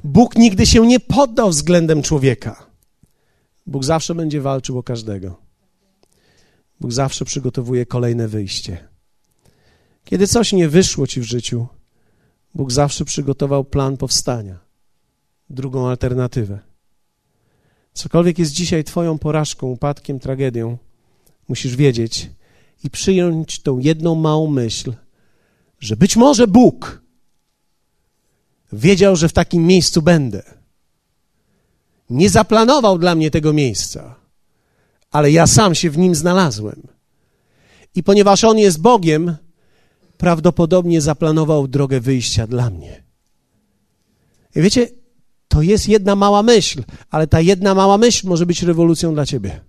Bóg 0.05 0.37
nigdy 0.37 0.67
się 0.67 0.87
nie 0.87 1.01
poddał 1.01 1.51
względem 1.51 2.03
człowieka. 2.03 2.67
Bóg 3.67 3.85
zawsze 3.85 4.15
będzie 4.15 4.41
walczył 4.41 4.79
o 4.79 4.83
każdego. 4.83 5.41
Bóg 6.81 6.93
zawsze 6.93 7.25
przygotowuje 7.25 7.87
kolejne 7.87 8.29
wyjście. 8.29 8.89
Kiedy 10.05 10.27
coś 10.27 10.53
nie 10.53 10.69
wyszło 10.69 11.07
ci 11.07 11.21
w 11.21 11.25
życiu, 11.25 11.67
Bóg 12.55 12.73
zawsze 12.73 13.05
przygotował 13.05 13.65
plan 13.65 13.97
powstania 13.97 14.70
drugą 15.51 15.89
alternatywę. 15.89 16.59
Cokolwiek 17.93 18.39
jest 18.39 18.53
dzisiaj 18.53 18.85
Twoją 18.85 19.19
porażką, 19.19 19.67
upadkiem, 19.67 20.21
tragedią, 20.21 20.79
musisz 21.49 21.77
wiedzieć 21.77 22.31
i 22.85 22.91
przyjąć 22.91 23.63
tą 23.63 23.79
jedną 23.79 24.15
małą 24.15 24.51
myśl, 24.51 24.93
że 25.81 25.97
być 25.97 26.17
może 26.17 26.47
Bóg 26.47 27.03
wiedział, 28.73 29.17
że 29.17 29.29
w 29.29 29.33
takim 29.33 29.67
miejscu 29.67 30.03
będę. 30.03 30.43
Nie 32.11 32.31
zaplanował 32.31 32.99
dla 32.99 33.15
mnie 33.15 33.31
tego 33.31 33.53
miejsca, 33.53 34.15
ale 35.11 35.31
ja 35.31 35.47
sam 35.47 35.75
się 35.75 35.91
w 35.91 35.99
nim 35.99 36.15
znalazłem. 36.15 36.83
I 37.95 38.03
ponieważ 38.03 38.45
On 38.45 38.59
jest 38.59 38.81
Bogiem, 38.81 39.37
prawdopodobnie 40.19 41.01
zaplanował 41.01 41.69
drogę 41.69 42.01
wyjścia 42.01 42.47
dla 42.47 42.71
mnie. 42.71 43.03
I 44.57 44.63
wiecie, 44.63 44.89
to 45.51 45.63
jest 45.63 45.89
jedna 45.89 46.17
mała 46.17 46.43
myśl, 46.43 46.83
ale 47.11 47.27
ta 47.27 47.41
jedna 47.41 47.75
mała 47.75 47.99
myśl 47.99 48.29
może 48.29 48.47
być 48.47 48.63
rewolucją 48.63 49.15
dla 49.15 49.27
ciebie. 49.27 49.61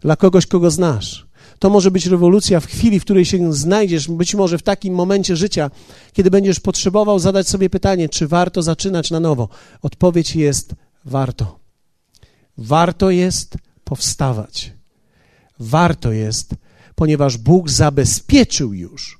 Dla 0.00 0.16
kogoś, 0.16 0.46
kogo 0.46 0.70
znasz. 0.70 1.26
To 1.58 1.70
może 1.70 1.90
być 1.90 2.06
rewolucja 2.06 2.60
w 2.60 2.66
chwili, 2.66 3.00
w 3.00 3.04
której 3.04 3.24
się 3.24 3.54
znajdziesz, 3.54 4.08
być 4.08 4.34
może 4.34 4.58
w 4.58 4.62
takim 4.62 4.94
momencie 4.94 5.36
życia, 5.36 5.70
kiedy 6.12 6.30
będziesz 6.30 6.60
potrzebował 6.60 7.18
zadać 7.18 7.48
sobie 7.48 7.70
pytanie, 7.70 8.08
czy 8.08 8.28
warto 8.28 8.62
zaczynać 8.62 9.10
na 9.10 9.20
nowo. 9.20 9.48
Odpowiedź 9.82 10.36
jest 10.36 10.74
warto. 11.04 11.58
Warto 12.58 13.10
jest 13.10 13.56
powstawać. 13.84 14.72
Warto 15.58 16.12
jest, 16.12 16.54
ponieważ 16.94 17.36
Bóg 17.36 17.70
zabezpieczył 17.70 18.74
już 18.74 19.18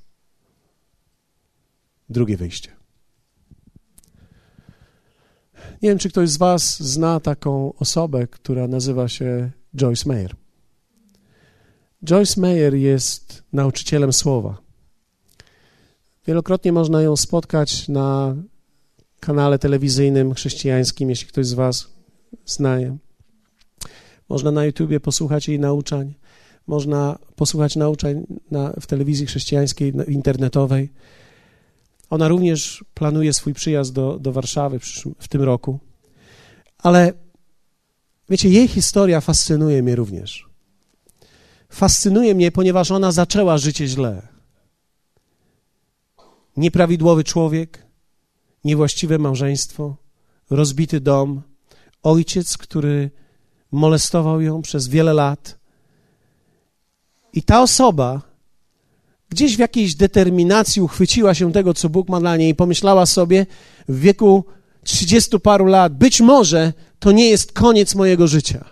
drugie 2.09 2.37
wyjście. 2.37 2.82
Nie 5.83 5.89
wiem, 5.89 5.99
czy 5.99 6.09
ktoś 6.09 6.31
z 6.31 6.37
Was 6.37 6.83
zna 6.83 7.21
taką 7.21 7.73
osobę, 7.75 8.27
która 8.27 8.69
nazywa 8.69 9.09
się 9.09 9.51
Joyce 9.77 10.09
Meyer. 10.09 10.37
Joyce 12.05 12.41
Meyer 12.41 12.75
jest 12.75 13.43
nauczycielem 13.53 14.13
słowa. 14.13 14.59
Wielokrotnie 16.27 16.73
można 16.73 17.03
ją 17.03 17.17
spotkać 17.17 17.89
na 17.89 18.37
kanale 19.21 19.59
telewizyjnym 19.59 20.35
chrześcijańskim, 20.35 21.11
jeśli 21.11 21.29
ktoś 21.29 21.47
z 21.47 21.53
Was 21.53 21.89
zna 22.47 22.81
je. 22.81 22.97
Można 24.29 24.51
na 24.51 24.65
YouTubie 24.65 25.01
posłuchać 25.01 25.49
jej 25.49 25.59
nauczań, 25.59 26.15
można 26.67 27.19
posłuchać 27.37 27.77
nauczań 27.77 28.27
na, 28.51 28.73
w 28.81 28.87
telewizji 28.87 29.27
chrześcijańskiej, 29.27 29.93
internetowej. 30.09 30.89
Ona 32.13 32.29
również 32.29 32.85
planuje 32.95 33.33
swój 33.33 33.55
przyjazd 33.55 33.93
do, 33.93 34.19
do 34.19 34.33
Warszawy 34.33 34.79
w, 35.19 35.29
tym 35.29 35.43
roku. 35.43 35.81
Ale 36.79 37.13
wiecie, 38.29 38.49
jej 38.49 38.69
historia 38.69 39.21
fascynuje 39.21 39.83
mnie 39.83 39.97
również. 39.97 40.49
Fascynuje 41.69 42.35
mnie, 42.35 42.53
ponieważ 42.53 42.91
ona 42.91 43.13
zaczęła 43.13 43.59
życie 43.59 43.87
źle. 43.87 44.29
Nieprawidłowy 46.57 47.25
człowiek, 47.25 47.87
niewłaściwe 48.65 49.19
małżeństwo, 49.19 49.97
rozbity 50.51 51.01
dom, 51.01 51.43
ojciec, 52.03 52.59
który 52.59 53.11
molestował 53.71 54.41
ją 54.41 54.63
przez 54.63 54.89
wiele 54.89 55.13
lat. 55.13 55.59
I 57.33 57.43
ta 57.43 57.63
osoba 57.63 58.32
gdzieś 59.33 59.57
w 59.57 59.59
jakiejś 59.59 59.95
determinacji 59.95 60.83
uchwyciła 60.83 61.35
się 61.35 61.53
tego, 61.53 61.75
co 61.75 61.89
Bóg 61.89 62.09
ma 62.09 62.21
dla 62.21 62.37
niej 62.37 62.51
i 62.51 62.55
pomyślała 62.55 63.07
sobie 63.07 63.47
w 63.89 64.01
wieku 64.01 64.45
trzydziestu 64.85 65.41
paru 65.41 65.67
lat, 65.67 65.97
być 65.97 66.21
może 66.21 66.73
to 66.99 67.13
nie 67.13 67.31
jest 67.31 67.53
koniec 67.53 67.95
mojego 67.95 68.29
życia. 68.29 68.65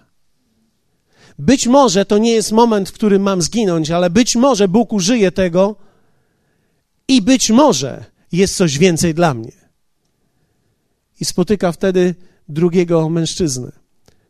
Być 1.39 1.67
może 1.67 2.05
to 2.05 2.19
nie 2.19 2.33
jest 2.33 2.53
moment, 2.53 2.89
w 2.89 2.93
którym 2.93 3.23
mam 3.23 3.43
zginąć, 3.43 3.91
ale 3.91 4.11
być 4.11 4.37
może 4.37 4.69
Bóg 4.69 4.93
użyje 4.93 5.33
tego 5.33 5.77
i 7.09 7.23
być 7.23 7.51
może 7.51 8.05
jest 8.33 8.57
coś 8.57 8.79
więcej 8.79 9.15
dla 9.15 9.35
mnie. 9.35 9.53
I 11.21 11.25
spotyka 11.25 11.73
wtedy 11.73 12.15
drugiego 12.49 13.09
mężczyznę, 13.09 13.73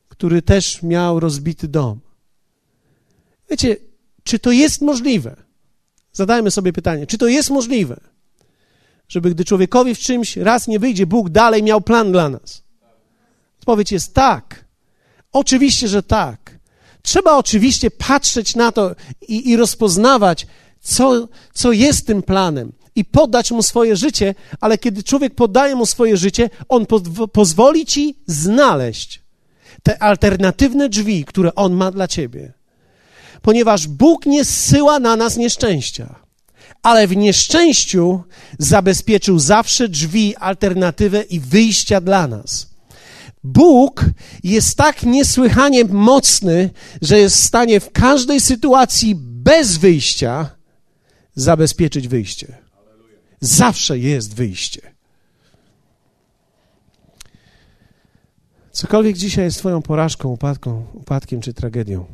który 0.08 0.42
też 0.42 0.82
miał 0.82 1.20
rozbity 1.20 1.68
dom. 1.68 2.00
Wiecie, 3.50 3.76
czy 4.24 4.38
to 4.38 4.52
jest 4.52 4.80
możliwe? 4.80 5.49
Zadajmy 6.12 6.50
sobie 6.50 6.72
pytanie, 6.72 7.06
czy 7.06 7.18
to 7.18 7.28
jest 7.28 7.50
możliwe, 7.50 8.00
żeby 9.08 9.30
gdy 9.30 9.44
człowiekowi 9.44 9.94
w 9.94 9.98
czymś 9.98 10.36
raz 10.36 10.68
nie 10.68 10.78
wyjdzie, 10.78 11.06
Bóg 11.06 11.30
dalej 11.30 11.62
miał 11.62 11.80
plan 11.80 12.12
dla 12.12 12.28
nas? 12.28 12.62
Odpowiedź 13.58 13.92
jest 13.92 14.14
tak. 14.14 14.64
Oczywiście, 15.32 15.88
że 15.88 16.02
tak. 16.02 16.58
Trzeba 17.02 17.36
oczywiście 17.36 17.90
patrzeć 17.90 18.56
na 18.56 18.72
to 18.72 18.94
i, 19.28 19.50
i 19.50 19.56
rozpoznawać, 19.56 20.46
co, 20.80 21.28
co 21.52 21.72
jest 21.72 22.06
tym 22.06 22.22
planem 22.22 22.72
i 22.94 23.04
poddać 23.04 23.50
mu 23.50 23.62
swoje 23.62 23.96
życie, 23.96 24.34
ale 24.60 24.78
kiedy 24.78 25.02
człowiek 25.02 25.34
podaje 25.34 25.74
mu 25.74 25.86
swoje 25.86 26.16
życie, 26.16 26.50
on 26.68 26.86
po, 26.86 27.00
pozwoli 27.32 27.86
ci 27.86 28.18
znaleźć 28.26 29.22
te 29.82 30.02
alternatywne 30.02 30.88
drzwi, 30.88 31.24
które 31.24 31.54
on 31.54 31.72
ma 31.74 31.90
dla 31.90 32.08
ciebie. 32.08 32.52
Ponieważ 33.42 33.88
Bóg 33.88 34.26
nie 34.26 34.44
zsyła 34.44 34.98
na 34.98 35.16
nas 35.16 35.36
nieszczęścia, 35.36 36.14
ale 36.82 37.06
w 37.06 37.16
nieszczęściu 37.16 38.22
zabezpieczył 38.58 39.38
zawsze 39.38 39.88
drzwi, 39.88 40.36
alternatywę 40.36 41.22
i 41.22 41.40
wyjścia 41.40 42.00
dla 42.00 42.28
nas. 42.28 42.70
Bóg 43.44 44.04
jest 44.44 44.76
tak 44.76 45.02
niesłychanie 45.02 45.84
mocny, 45.84 46.70
że 47.02 47.18
jest 47.18 47.36
w 47.36 47.44
stanie 47.44 47.80
w 47.80 47.92
każdej 47.92 48.40
sytuacji 48.40 49.14
bez 49.18 49.76
wyjścia 49.76 50.50
zabezpieczyć 51.34 52.08
wyjście. 52.08 52.58
Zawsze 53.40 53.98
jest 53.98 54.34
wyjście. 54.34 54.80
Cokolwiek 58.72 59.16
dzisiaj 59.16 59.44
jest 59.44 59.58
Twoją 59.58 59.82
porażką, 59.82 60.28
upadką, 60.28 60.86
upadkiem 60.94 61.40
czy 61.40 61.54
tragedią, 61.54 62.04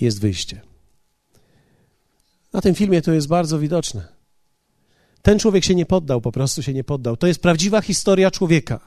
jest 0.00 0.20
wyjście. 0.20 0.60
Na 2.52 2.60
tym 2.60 2.74
filmie 2.74 3.02
to 3.02 3.12
jest 3.12 3.28
bardzo 3.28 3.58
widoczne. 3.58 4.08
Ten 5.22 5.38
człowiek 5.38 5.64
się 5.64 5.74
nie 5.74 5.86
poddał, 5.86 6.20
po 6.20 6.32
prostu 6.32 6.62
się 6.62 6.74
nie 6.74 6.84
poddał. 6.84 7.16
To 7.16 7.26
jest 7.26 7.40
prawdziwa 7.40 7.80
historia 7.80 8.30
człowieka 8.30 8.80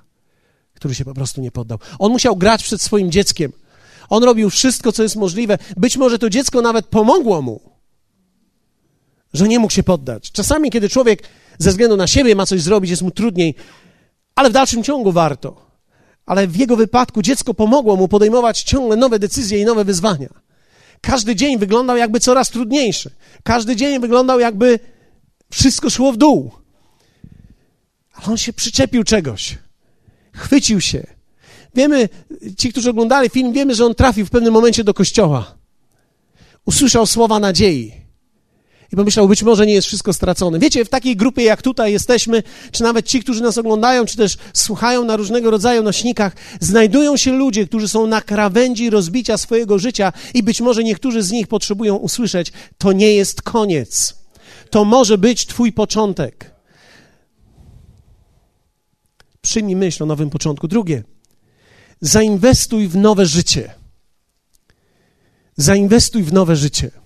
który 0.82 0.95
się 0.95 1.06
po 1.06 1.13
prostu 1.13 1.41
nie 1.41 1.52
poddał. 1.52 1.80
On 2.00 2.12
musiał 2.12 2.36
grać 2.36 2.63
przed 2.63 2.82
swoim 2.82 3.12
dzieckiem. 3.12 3.52
On 4.10 4.24
robił 4.24 4.50
wszystko, 4.50 4.91
co 4.91 5.04
jest 5.04 5.15
możliwe. 5.15 5.58
Być 5.78 5.97
może 5.97 6.19
to 6.19 6.30
dziecko 6.30 6.62
nawet 6.62 6.86
pomogło 6.86 7.41
mu, 7.41 7.62
że 9.34 9.47
nie 9.47 9.60
mógł 9.60 9.74
się 9.74 9.84
poddać. 9.84 10.32
Czasami, 10.32 10.71
kiedy 10.71 10.89
człowiek 10.89 11.24
ze 11.58 11.69
względu 11.69 11.97
na 11.97 12.08
siebie 12.08 12.36
ma 12.36 12.45
coś 12.45 12.62
zrobić, 12.62 12.89
jest 12.89 13.02
mu 13.02 13.12
trudniej, 13.12 13.56
ale 14.36 14.50
w 14.50 14.54
dalszym 14.54 14.84
ciągu 14.84 15.12
warto. 15.12 15.71
Ale 16.26 16.47
w 16.47 16.56
jego 16.56 16.76
wypadku 16.76 17.21
dziecko 17.21 17.54
pomogło 17.54 17.95
mu 17.95 18.08
podejmować 18.08 18.63
ciągle 18.63 18.97
nowe 18.97 19.19
decyzje 19.19 19.60
i 19.60 19.65
nowe 19.65 19.86
wyzwania. 19.86 20.30
Każdy 21.02 21.36
dzień 21.36 21.58
wyglądał 21.58 21.98
jakby 21.98 22.20
coraz 22.20 22.50
trudniejszy. 22.50 23.12
Każdy 23.44 23.76
dzień 23.76 24.00
wyglądał 24.00 24.40
jakby 24.40 24.80
wszystko 25.52 25.90
szło 25.90 26.12
w 26.12 26.18
dół. 26.18 26.52
Ale 28.14 28.28
on 28.28 28.38
się 28.38 28.54
przyczepił 28.54 29.04
czegoś. 29.04 29.58
Chwycił 30.34 30.82
się. 30.82 31.08
Wiemy, 31.76 32.10
ci, 32.58 32.72
którzy 32.72 32.90
oglądali 32.90 33.30
film, 33.30 33.54
wiemy, 33.54 33.76
że 33.76 33.86
on 33.86 33.96
trafił 33.96 34.26
w 34.26 34.30
pewnym 34.30 34.54
momencie 34.54 34.84
do 34.84 34.94
kościoła. 34.94 35.56
Usłyszał 36.66 37.06
słowa 37.06 37.40
nadziei. 37.40 38.01
I 38.93 38.95
pomyślał, 38.95 39.27
być 39.27 39.43
może 39.43 39.65
nie 39.65 39.73
jest 39.73 39.88
wszystko 39.88 40.13
stracone. 40.13 40.60
Wiecie, 40.60 40.86
w 40.86 40.89
takiej 40.89 41.15
grupie 41.15 41.43
jak 41.43 41.62
tutaj 41.62 41.91
jesteśmy, 41.91 42.43
czy 42.71 42.84
nawet 42.84 43.08
ci, 43.08 43.19
którzy 43.19 43.43
nas 43.43 43.58
oglądają, 43.58 44.06
czy 44.06 44.17
też 44.17 44.38
słuchają 44.54 45.06
na 45.06 45.15
różnego 45.15 45.51
rodzaju 45.51 45.84
nośnikach, 45.84 46.36
znajdują 46.60 47.17
się 47.17 47.32
ludzie, 47.32 47.67
którzy 47.67 47.88
są 47.88 48.08
na 48.08 48.21
krawędzi 48.21 48.89
rozbicia 48.89 49.38
swojego 49.38 49.80
życia 49.80 50.13
i 50.34 50.43
być 50.43 50.62
może 50.62 50.84
niektórzy 50.84 51.21
z 51.21 51.32
nich 51.32 51.47
potrzebują 51.47 51.95
usłyszeć, 51.95 52.51
to 52.77 52.91
nie 52.91 53.13
jest 53.13 53.41
koniec. 53.41 54.15
To 54.69 54.86
może 54.86 55.17
być 55.17 55.45
Twój 55.45 55.73
początek. 55.73 56.51
Przyjmij 59.41 59.75
myśl 59.75 60.04
o 60.04 60.06
nowym 60.06 60.30
początku. 60.30 60.67
Drugie, 60.67 61.04
zainwestuj 62.01 62.88
w 62.88 62.95
nowe 62.95 63.25
życie. 63.25 63.73
Zainwestuj 65.58 66.23
w 66.23 66.34
nowe 66.34 66.56
życie. 66.56 67.01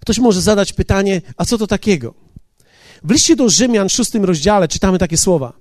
Ktoś 0.00 0.18
może 0.18 0.40
zadać 0.40 0.72
pytanie, 0.72 1.22
a 1.36 1.44
co 1.44 1.58
to 1.58 1.66
takiego? 1.66 2.14
W 3.04 3.10
liście 3.10 3.36
do 3.36 3.48
Rzymian, 3.48 3.88
szóstym 3.88 4.24
rozdziale, 4.24 4.68
czytamy 4.68 4.98
takie 4.98 5.16
słowa. 5.16 5.52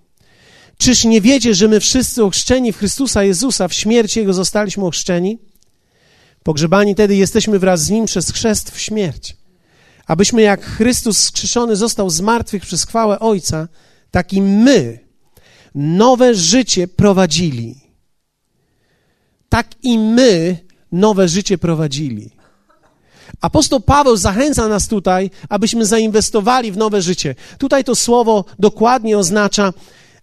Czyż 0.78 1.06
nie 1.06 1.22
wiecie, 1.22 1.56
że 1.56 1.68
my 1.68 1.80
wszyscy 1.80 2.24
ochrzczeni 2.24 2.74
w 2.74 2.78
Chrystusa 2.78 3.24
Jezusa, 3.24 3.68
w 3.68 3.74
śmierci 3.74 4.20
Jego 4.20 4.34
zostaliśmy 4.34 4.86
ochrzczeni? 4.86 5.40
Pogrzebani 6.44 6.96
tedy 6.96 7.16
jesteśmy 7.16 7.60
wraz 7.60 7.82
z 7.82 7.90
Nim 7.90 8.06
przez 8.06 8.32
chrzest 8.32 8.72
w 8.72 8.80
śmierć. 8.80 9.38
Abyśmy 10.06 10.42
jak 10.42 10.66
Chrystus 10.66 11.18
skrzeszony 11.18 11.76
został 11.76 12.10
z 12.10 12.22
martwych 12.22 12.64
przez 12.64 12.86
chwałę 12.86 13.20
Ojca, 13.20 13.68
tak 14.12 14.34
i 14.34 14.42
my 14.42 15.00
nowe 15.76 16.36
życie 16.36 16.88
prowadzili. 16.88 17.76
Tak 19.50 19.68
i 19.84 20.00
my 20.00 20.58
nowe 20.92 21.28
życie 21.28 21.58
prowadzili. 21.58 22.32
Apostoł 23.42 23.80
Paweł 23.80 24.18
zachęca 24.18 24.68
nas 24.68 24.88
tutaj, 24.88 25.32
abyśmy 25.50 25.86
zainwestowali 25.86 26.72
w 26.72 26.78
nowe 26.78 27.02
życie. 27.02 27.36
Tutaj 27.58 27.84
to 27.84 27.96
słowo 27.96 28.46
dokładnie 28.60 29.18
oznacza, 29.18 29.74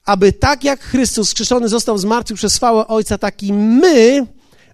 aby 0.04 0.32
tak 0.32 0.64
jak 0.64 0.80
Chrystus 0.80 1.28
skrzeszony 1.28 1.68
został 1.68 1.98
z 1.98 2.04
martwych 2.04 2.38
przez 2.38 2.56
chwałę 2.56 2.86
Ojca, 2.86 3.18
tak 3.18 3.42
i 3.42 3.52
my 3.52 4.26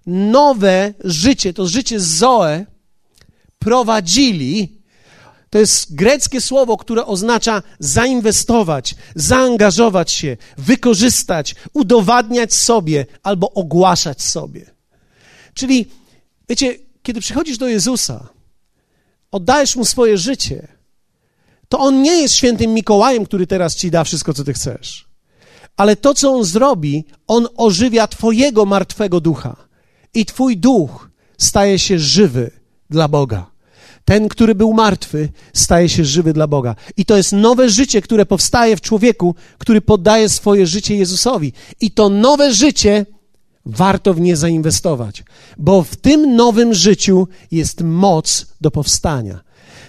nowe 0.05 0.93
życie, 1.03 1.53
to 1.53 1.67
życie 1.67 1.99
Zoe, 1.99 2.65
prowadzili 3.59 4.83
to 5.53 5.59
jest 5.59 5.95
greckie 5.95 6.41
słowo, 6.41 6.77
które 6.77 7.05
oznacza 7.05 7.63
zainwestować, 7.79 8.95
zaangażować 9.15 10.11
się, 10.11 10.37
wykorzystać, 10.57 11.55
udowadniać 11.73 12.53
sobie 12.53 13.05
albo 13.23 13.51
ogłaszać 13.51 14.21
sobie. 14.21 14.71
Czyli, 15.53 15.85
wiecie, 16.49 16.75
kiedy 17.03 17.21
przychodzisz 17.21 17.57
do 17.57 17.67
Jezusa, 17.67 18.29
oddajesz 19.33 19.75
mu 19.75 19.85
swoje 19.85 20.17
życie, 20.17 20.67
to 21.69 21.79
on 21.79 22.01
nie 22.01 22.21
jest 22.21 22.35
świętym 22.35 22.73
Mikołajem, 22.73 23.25
który 23.25 23.47
teraz 23.47 23.75
ci 23.75 23.91
da 23.91 24.03
wszystko, 24.03 24.33
co 24.33 24.43
ty 24.43 24.53
chcesz. 24.53 25.07
Ale 25.77 25.95
to, 25.95 26.13
co 26.13 26.33
on 26.33 26.43
zrobi, 26.43 27.05
on 27.27 27.47
ożywia 27.57 28.07
twojego 28.07 28.65
martwego 28.65 29.19
ducha. 29.19 29.55
I 30.13 30.25
twój 30.25 30.57
duch 30.57 31.09
staje 31.37 31.79
się 31.79 31.99
żywy 31.99 32.51
dla 32.89 33.07
Boga. 33.07 33.51
Ten, 34.05 34.29
który 34.29 34.55
był 34.55 34.73
martwy, 34.73 35.29
staje 35.53 35.89
się 35.89 36.05
żywy 36.05 36.33
dla 36.33 36.47
Boga. 36.47 36.75
I 36.97 37.05
to 37.05 37.17
jest 37.17 37.31
nowe 37.31 37.69
życie, 37.69 38.01
które 38.01 38.25
powstaje 38.25 38.77
w 38.77 38.81
człowieku, 38.81 39.35
który 39.57 39.81
poddaje 39.81 40.29
swoje 40.29 40.67
życie 40.67 40.95
Jezusowi. 40.95 41.53
I 41.81 41.91
to 41.91 42.09
nowe 42.09 42.53
życie 42.53 43.05
warto 43.65 44.13
w 44.13 44.21
nie 44.21 44.35
zainwestować, 44.35 45.23
bo 45.57 45.83
w 45.83 45.95
tym 45.95 46.35
nowym 46.35 46.73
życiu 46.73 47.27
jest 47.51 47.81
moc 47.81 48.45
do 48.61 48.71
powstania. 48.71 49.43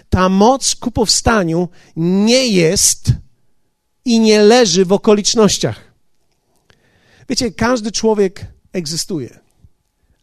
Ta 0.09 0.29
moc 0.29 0.75
ku 0.75 0.91
powstaniu 0.91 1.69
nie 1.97 2.47
jest 2.47 3.13
i 4.05 4.21
nie 4.21 4.43
leży 4.43 4.85
w 4.85 4.93
okolicznościach. 4.93 5.95
Wiecie, 7.29 7.51
każdy 7.51 7.93
człowiek 7.93 8.47
egzystuje, 8.73 9.39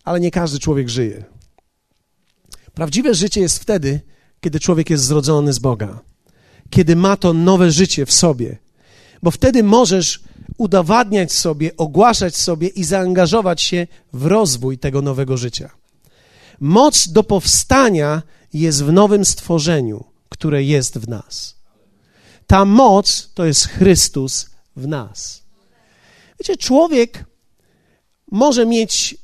ale 0.03 0.19
nie 0.19 0.31
każdy 0.31 0.59
człowiek 0.59 0.89
żyje. 0.89 1.23
Prawdziwe 2.73 3.15
życie 3.15 3.41
jest 3.41 3.59
wtedy, 3.59 4.01
kiedy 4.41 4.59
człowiek 4.59 4.89
jest 4.89 5.03
zrodzony 5.03 5.53
z 5.53 5.59
Boga, 5.59 5.99
kiedy 6.69 6.95
ma 6.95 7.17
to 7.17 7.33
nowe 7.33 7.71
życie 7.71 8.05
w 8.05 8.11
sobie, 8.11 8.57
bo 9.23 9.31
wtedy 9.31 9.63
możesz 9.63 10.19
udowadniać 10.57 11.31
sobie, 11.31 11.77
ogłaszać 11.77 12.37
sobie 12.37 12.67
i 12.67 12.83
zaangażować 12.83 13.61
się 13.61 13.87
w 14.13 14.25
rozwój 14.25 14.77
tego 14.77 15.01
nowego 15.01 15.37
życia. 15.37 15.69
Moc 16.59 17.07
do 17.07 17.23
powstania 17.23 18.21
jest 18.53 18.83
w 18.83 18.91
nowym 18.91 19.25
stworzeniu, 19.25 20.03
które 20.29 20.63
jest 20.63 20.97
w 20.97 21.07
nas. 21.07 21.55
Ta 22.47 22.65
moc 22.65 23.29
to 23.33 23.45
jest 23.45 23.67
Chrystus 23.67 24.49
w 24.75 24.87
nas. 24.87 25.43
Wiecie, 26.39 26.57
człowiek 26.57 27.25
może 28.31 28.65
mieć 28.65 29.17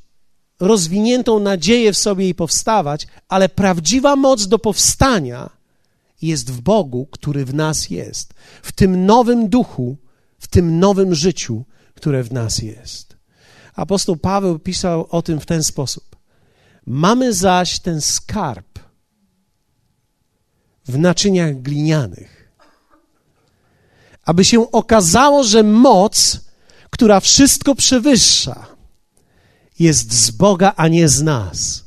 rozwiniętą 0.59 1.39
nadzieję 1.39 1.93
w 1.93 1.97
sobie 1.97 2.29
i 2.29 2.35
powstawać, 2.35 3.07
ale 3.27 3.49
prawdziwa 3.49 4.15
moc 4.15 4.47
do 4.47 4.59
powstania 4.59 5.56
jest 6.21 6.51
w 6.51 6.61
Bogu, 6.61 7.07
który 7.11 7.45
w 7.45 7.53
nas 7.53 7.89
jest, 7.89 8.33
w 8.61 8.71
tym 8.71 9.05
nowym 9.05 9.49
duchu, 9.49 9.97
w 10.39 10.47
tym 10.47 10.79
nowym 10.79 11.15
życiu, 11.15 11.65
które 11.93 12.23
w 12.23 12.33
nas 12.33 12.59
jest. 12.59 13.17
Apostoł 13.73 14.17
Paweł 14.17 14.59
pisał 14.59 15.07
o 15.09 15.21
tym 15.21 15.39
w 15.39 15.45
ten 15.45 15.63
sposób. 15.63 16.15
Mamy 16.85 17.33
zaś 17.33 17.79
ten 17.79 18.01
skarb 18.01 18.79
w 20.85 20.97
naczyniach 20.97 21.61
glinianych, 21.61 22.51
aby 24.25 24.45
się 24.45 24.71
okazało, 24.71 25.43
że 25.43 25.63
moc, 25.63 26.39
która 26.89 27.19
wszystko 27.19 27.75
przewyższa, 27.75 28.67
jest 29.79 30.13
z 30.13 30.31
Boga, 30.31 30.73
a 30.75 30.87
nie 30.87 31.09
z 31.09 31.21
nas. 31.21 31.85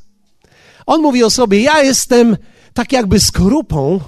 On 0.85 1.01
mówi 1.01 1.23
o 1.23 1.29
sobie: 1.29 1.61
Ja 1.61 1.83
jestem 1.83 2.37
tak 2.73 2.91
jakby 2.91 3.19
skorupą, 3.19 3.99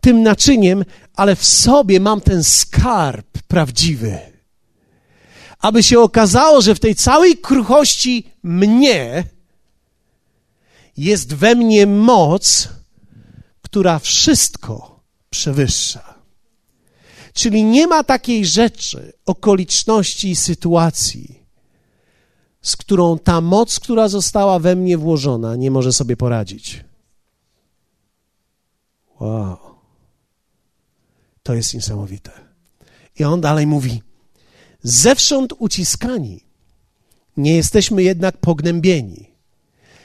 tym 0.00 0.22
naczyniem, 0.22 0.84
ale 1.14 1.36
w 1.36 1.44
sobie 1.44 2.00
mam 2.00 2.20
ten 2.20 2.44
skarb 2.44 3.38
prawdziwy. 3.48 4.18
Aby 5.58 5.82
się 5.82 6.00
okazało, 6.00 6.60
że 6.60 6.74
w 6.74 6.80
tej 6.80 6.94
całej 6.94 7.38
kruchości 7.38 8.32
mnie 8.42 9.24
jest 10.96 11.34
we 11.34 11.54
mnie 11.54 11.86
moc, 11.86 12.68
która 13.62 13.98
wszystko 13.98 15.00
przewyższa. 15.30 16.14
Czyli 17.32 17.64
nie 17.64 17.86
ma 17.86 18.04
takiej 18.04 18.46
rzeczy, 18.46 19.12
okoliczności 19.26 20.30
i 20.30 20.36
sytuacji, 20.36 21.40
z 22.62 22.76
którą 22.76 23.18
ta 23.18 23.40
moc, 23.40 23.80
która 23.80 24.08
została 24.08 24.58
we 24.58 24.76
mnie 24.76 24.98
włożona, 24.98 25.56
nie 25.56 25.70
może 25.70 25.92
sobie 25.92 26.16
poradzić. 26.16 26.84
Wow. 29.20 29.69
To 31.50 31.54
jest 31.54 31.74
niesamowite. 31.74 32.30
I 33.18 33.24
on 33.24 33.40
dalej 33.40 33.66
mówi: 33.66 34.02
Zewsząd 34.82 35.52
uciskani, 35.58 36.44
nie 37.36 37.56
jesteśmy 37.56 38.02
jednak 38.02 38.36
pognębieni, 38.36 39.30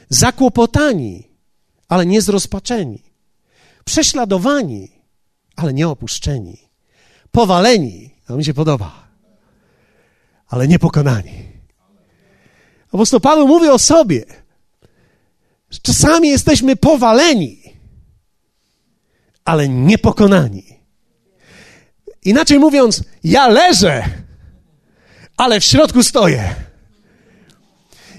zakłopotani, 0.08 1.28
ale 1.88 2.06
nie 2.06 2.22
zrozpaczeni, 2.22 3.02
prześladowani, 3.84 4.90
ale 5.56 5.74
nie 5.74 5.88
opuszczeni, 5.88 6.58
powaleni, 7.30 8.10
to 8.26 8.36
mi 8.36 8.44
się 8.44 8.54
podoba, 8.54 9.08
ale 10.48 10.68
nie 10.68 10.78
pokonani. 10.78 11.42
Apostoł 12.92 13.20
Paweł 13.20 13.48
mówi 13.48 13.68
o 13.68 13.78
sobie, 13.78 14.24
że 15.70 15.78
czasami 15.82 16.28
jesteśmy 16.28 16.76
powaleni, 16.76 17.62
ale 19.44 19.68
niepokonani. 19.68 20.75
Inaczej 22.26 22.58
mówiąc, 22.58 23.02
ja 23.24 23.48
leżę, 23.48 24.04
ale 25.36 25.60
w 25.60 25.64
środku 25.64 26.02
stoję. 26.02 26.54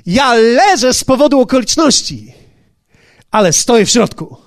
Ja 0.06 0.34
leżę 0.34 0.93
z 0.93 1.04
powodu 1.04 1.39
okoliczności, 1.39 2.34
ale 3.32 3.54
stoję 3.54 3.86
w 3.86 3.89
środku. 3.89 4.38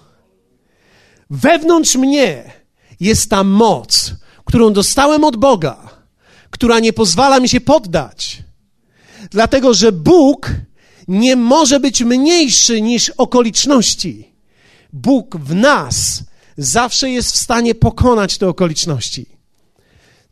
Wewnątrz 1.30 1.94
mnie 1.96 2.52
jest 3.00 3.30
ta 3.30 3.44
moc, 3.44 4.12
którą 4.44 4.72
dostałem 4.72 5.24
od 5.24 5.36
Boga, 5.36 5.88
która 6.50 6.78
nie 6.78 6.92
pozwala 6.92 7.40
mi 7.40 7.48
się 7.48 7.60
poddać. 7.60 8.42
Dlatego, 9.30 9.74
że 9.74 9.92
Bóg 9.92 10.50
nie 11.08 11.36
może 11.36 11.80
być 11.80 12.02
mniejszy 12.02 12.80
niż 12.80 13.10
okoliczności. 13.10 14.34
Bóg 14.92 15.36
w 15.36 15.54
nas 15.54 16.24
zawsze 16.56 17.10
jest 17.10 17.32
w 17.32 17.38
stanie 17.38 17.74
pokonać 17.74 18.38
te 18.38 18.48
okoliczności. 18.48 19.39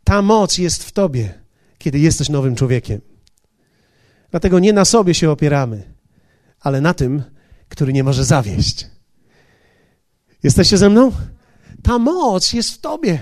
Ta 0.09 0.21
moc 0.21 0.57
jest 0.57 0.83
w 0.83 0.91
tobie, 0.91 1.33
kiedy 1.77 1.99
jesteś 1.99 2.29
nowym 2.29 2.55
człowiekiem. 2.55 3.01
Dlatego 4.31 4.59
nie 4.59 4.73
na 4.73 4.85
sobie 4.85 5.13
się 5.13 5.31
opieramy, 5.31 5.93
ale 6.59 6.81
na 6.81 6.93
tym, 6.93 7.23
który 7.67 7.93
nie 7.93 8.03
może 8.03 8.25
zawieść. 8.25 8.87
Jesteście 10.43 10.77
ze 10.77 10.89
mną? 10.89 11.11
Ta 11.83 11.99
moc 11.99 12.53
jest 12.53 12.71
w 12.71 12.77
tobie. 12.77 13.19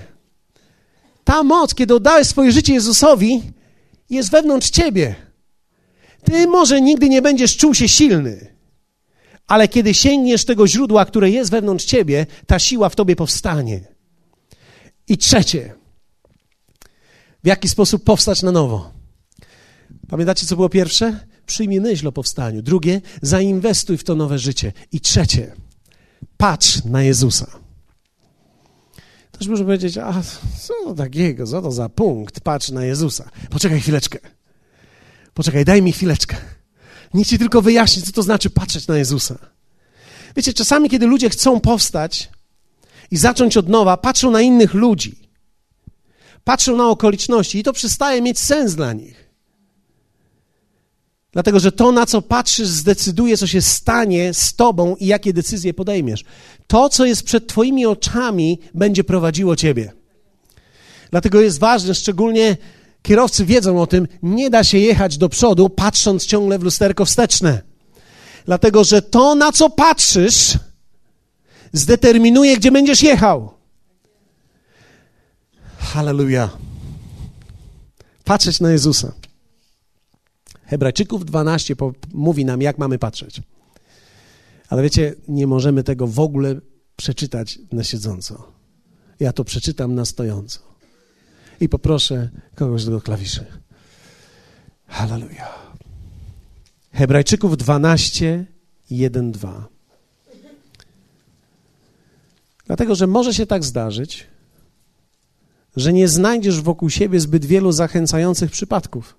Ta 1.24 1.42
moc, 1.42 1.74
kiedy 1.74 1.94
oddałeś 1.94 2.28
swoje 2.28 2.52
życie 2.52 2.74
Jezusowi, 2.74 3.42
jest 4.10 4.30
wewnątrz 4.30 4.70
ciebie. 4.70 5.14
Ty 6.24 6.46
może 6.46 6.80
nigdy 6.80 7.08
nie 7.08 7.22
będziesz 7.22 7.56
czuł 7.56 7.74
się 7.74 7.88
silny, 7.88 8.54
ale 9.46 9.68
kiedy 9.68 9.94
sięgniesz 9.94 10.44
tego 10.44 10.66
źródła, 10.66 11.04
które 11.04 11.30
jest 11.30 11.50
wewnątrz 11.50 11.84
ciebie, 11.84 12.26
ta 12.46 12.58
siła 12.58 12.88
w 12.88 12.96
tobie 12.96 13.16
powstanie. 13.16 13.80
I 15.08 15.18
trzecie, 15.18 15.77
w 17.44 17.46
jaki 17.46 17.68
sposób 17.68 18.04
powstać 18.04 18.42
na 18.42 18.52
nowo? 18.52 18.92
Pamiętacie, 20.08 20.46
co 20.46 20.56
było 20.56 20.68
pierwsze? 20.68 21.26
Przyjmij 21.46 21.80
myśl 21.80 22.08
o 22.08 22.12
powstaniu. 22.12 22.62
Drugie, 22.62 23.00
zainwestuj 23.22 23.98
w 23.98 24.04
to 24.04 24.14
nowe 24.14 24.38
życie. 24.38 24.72
I 24.92 25.00
trzecie, 25.00 25.54
patrz 26.36 26.84
na 26.84 27.02
Jezusa. 27.02 27.46
Ktoś 29.32 29.48
może 29.48 29.64
powiedzieć, 29.64 29.98
a 29.98 30.22
co 30.60 30.74
to 30.84 30.94
takiego, 30.94 31.46
co 31.46 31.62
to 31.62 31.72
za 31.72 31.88
punkt, 31.88 32.40
patrz 32.40 32.68
na 32.68 32.84
Jezusa. 32.84 33.30
Poczekaj 33.50 33.80
chwileczkę. 33.80 34.18
Poczekaj, 35.34 35.64
daj 35.64 35.82
mi 35.82 35.92
chwileczkę. 35.92 36.36
Niech 37.14 37.26
ci 37.26 37.38
tylko 37.38 37.62
wyjaśni, 37.62 38.02
co 38.02 38.12
to 38.12 38.22
znaczy 38.22 38.50
patrzeć 38.50 38.86
na 38.86 38.98
Jezusa. 38.98 39.38
Wiecie, 40.36 40.52
czasami, 40.52 40.90
kiedy 40.90 41.06
ludzie 41.06 41.30
chcą 41.30 41.60
powstać 41.60 42.30
i 43.10 43.16
zacząć 43.16 43.56
od 43.56 43.68
nowa, 43.68 43.96
patrzą 43.96 44.30
na 44.30 44.40
innych 44.40 44.74
ludzi, 44.74 45.17
patrzą 46.48 46.76
na 46.76 46.88
okoliczności 46.88 47.58
i 47.58 47.62
to 47.62 47.72
przestaje 47.72 48.22
mieć 48.22 48.38
sens 48.38 48.74
dla 48.74 48.92
nich. 48.92 49.30
Dlatego, 51.32 51.60
że 51.60 51.72
to, 51.72 51.92
na 51.92 52.06
co 52.06 52.22
patrzysz, 52.22 52.68
zdecyduje, 52.68 53.36
co 53.36 53.46
się 53.46 53.62
stanie 53.62 54.34
z 54.34 54.54
tobą 54.54 54.96
i 54.96 55.06
jakie 55.06 55.32
decyzje 55.32 55.74
podejmiesz. 55.74 56.24
To, 56.66 56.88
co 56.88 57.04
jest 57.04 57.22
przed 57.22 57.46
twoimi 57.46 57.86
oczami, 57.86 58.58
będzie 58.74 59.04
prowadziło 59.04 59.56
ciebie. 59.56 59.92
Dlatego 61.10 61.40
jest 61.40 61.58
ważne, 61.58 61.94
szczególnie 61.94 62.56
kierowcy 63.02 63.44
wiedzą 63.44 63.82
o 63.82 63.86
tym, 63.86 64.08
nie 64.22 64.50
da 64.50 64.64
się 64.64 64.78
jechać 64.78 65.18
do 65.18 65.28
przodu, 65.28 65.68
patrząc 65.68 66.26
ciągle 66.26 66.58
w 66.58 66.62
lusterko 66.62 67.04
wsteczne. 67.04 67.62
Dlatego, 68.46 68.84
że 68.84 69.02
to, 69.02 69.34
na 69.34 69.52
co 69.52 69.70
patrzysz, 69.70 70.52
zdeterminuje, 71.72 72.56
gdzie 72.56 72.70
będziesz 72.70 73.02
jechał. 73.02 73.57
Halleluja. 75.92 76.50
Patrzeć 78.24 78.60
na 78.60 78.70
Jezusa. 78.70 79.12
Hebrajczyków 80.64 81.24
12 81.24 81.74
mówi 82.14 82.44
nam, 82.44 82.62
jak 82.62 82.78
mamy 82.78 82.98
patrzeć. 82.98 83.40
Ale 84.68 84.82
wiecie, 84.82 85.14
nie 85.28 85.46
możemy 85.46 85.84
tego 85.84 86.06
w 86.06 86.20
ogóle 86.20 86.60
przeczytać 86.96 87.58
na 87.72 87.84
siedząco. 87.84 88.52
Ja 89.20 89.32
to 89.32 89.44
przeczytam 89.44 89.94
na 89.94 90.04
stojąco. 90.04 90.60
I 91.60 91.68
poproszę 91.68 92.30
kogoś 92.54 92.84
do 92.84 93.00
klawiszy. 93.00 93.46
Halleluja. 94.86 95.48
Hebrajczyków 96.92 97.56
12, 97.56 98.46
1, 98.90 99.32
2. 99.32 99.68
Dlatego, 102.66 102.94
że 102.94 103.06
może 103.06 103.34
się 103.34 103.46
tak 103.46 103.64
zdarzyć, 103.64 104.26
że 105.78 105.92
nie 105.92 106.08
znajdziesz 106.08 106.60
wokół 106.60 106.90
siebie 106.90 107.20
zbyt 107.20 107.44
wielu 107.44 107.72
zachęcających 107.72 108.50
przypadków. 108.50 109.16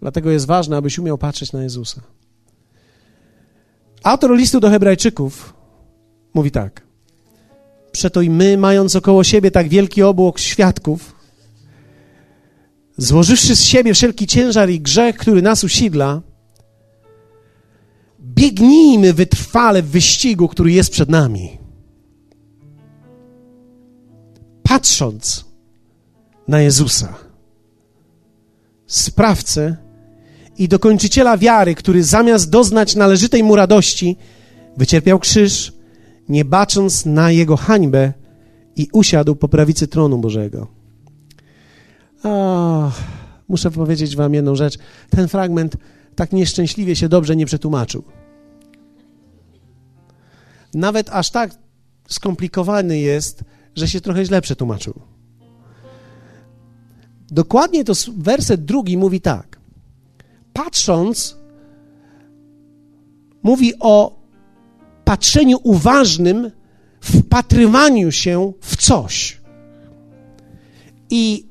Dlatego 0.00 0.30
jest 0.30 0.46
ważne, 0.46 0.76
abyś 0.76 0.98
umiał 0.98 1.18
patrzeć 1.18 1.52
na 1.52 1.62
Jezusa. 1.62 2.00
Autor 4.02 4.36
listu 4.36 4.60
do 4.60 4.70
Hebrajczyków 4.70 5.54
mówi 6.34 6.50
tak. 6.50 6.82
Przeto 7.92 8.20
i 8.20 8.30
my, 8.30 8.56
mając 8.56 8.96
około 8.96 9.24
siebie 9.24 9.50
tak 9.50 9.68
wielki 9.68 10.02
obłok 10.02 10.38
świadków, 10.38 11.16
złożywszy 12.96 13.56
z 13.56 13.62
siebie 13.62 13.94
wszelki 13.94 14.26
ciężar 14.26 14.70
i 14.70 14.80
grzech, 14.80 15.16
który 15.16 15.42
nas 15.42 15.64
usidla, 15.64 16.22
biegnijmy 18.38 19.12
wytrwale 19.12 19.82
w 19.82 19.90
wyścigu, 19.90 20.48
który 20.48 20.72
jest 20.72 20.90
przed 20.90 21.08
nami. 21.08 21.58
Patrząc 24.62 25.44
na 26.48 26.60
Jezusa, 26.60 27.14
sprawcę 28.86 29.76
i 30.58 30.68
dokończyciela 30.68 31.38
wiary, 31.38 31.74
który 31.74 32.04
zamiast 32.04 32.50
doznać 32.50 32.96
należytej 32.96 33.42
mu 33.42 33.56
radości, 33.56 34.16
wycierpiał 34.76 35.18
krzyż, 35.18 35.72
nie 36.28 36.44
bacząc 36.44 37.06
na 37.06 37.30
jego 37.30 37.56
hańbę 37.56 38.12
i 38.76 38.88
usiadł 38.92 39.36
po 39.36 39.48
prawicy 39.48 39.88
tronu 39.88 40.18
Bożego. 40.18 40.66
O, 42.24 42.90
muszę 43.48 43.70
powiedzieć 43.70 44.16
wam 44.16 44.34
jedną 44.34 44.54
rzecz. 44.54 44.78
Ten 45.10 45.28
fragment 45.28 45.76
tak 46.16 46.32
nieszczęśliwie 46.32 46.96
się 46.96 47.08
dobrze 47.08 47.36
nie 47.36 47.46
przetłumaczył. 47.46 48.04
Nawet 50.74 51.10
aż 51.10 51.30
tak 51.30 51.50
skomplikowany 52.08 52.98
jest, 52.98 53.44
że 53.74 53.88
się 53.88 54.00
trochę 54.00 54.24
źle 54.24 54.40
przetłumaczył. 54.40 55.00
Dokładnie 57.30 57.84
to 57.84 57.92
werset 58.16 58.64
drugi 58.64 58.96
mówi 58.96 59.20
tak. 59.20 59.60
Patrząc, 60.52 61.36
mówi 63.42 63.72
o 63.80 64.22
patrzeniu 65.04 65.58
uważnym, 65.62 66.50
wpatrywaniu 67.00 68.12
się 68.12 68.52
w 68.60 68.76
coś. 68.76 69.40
I 71.10 71.47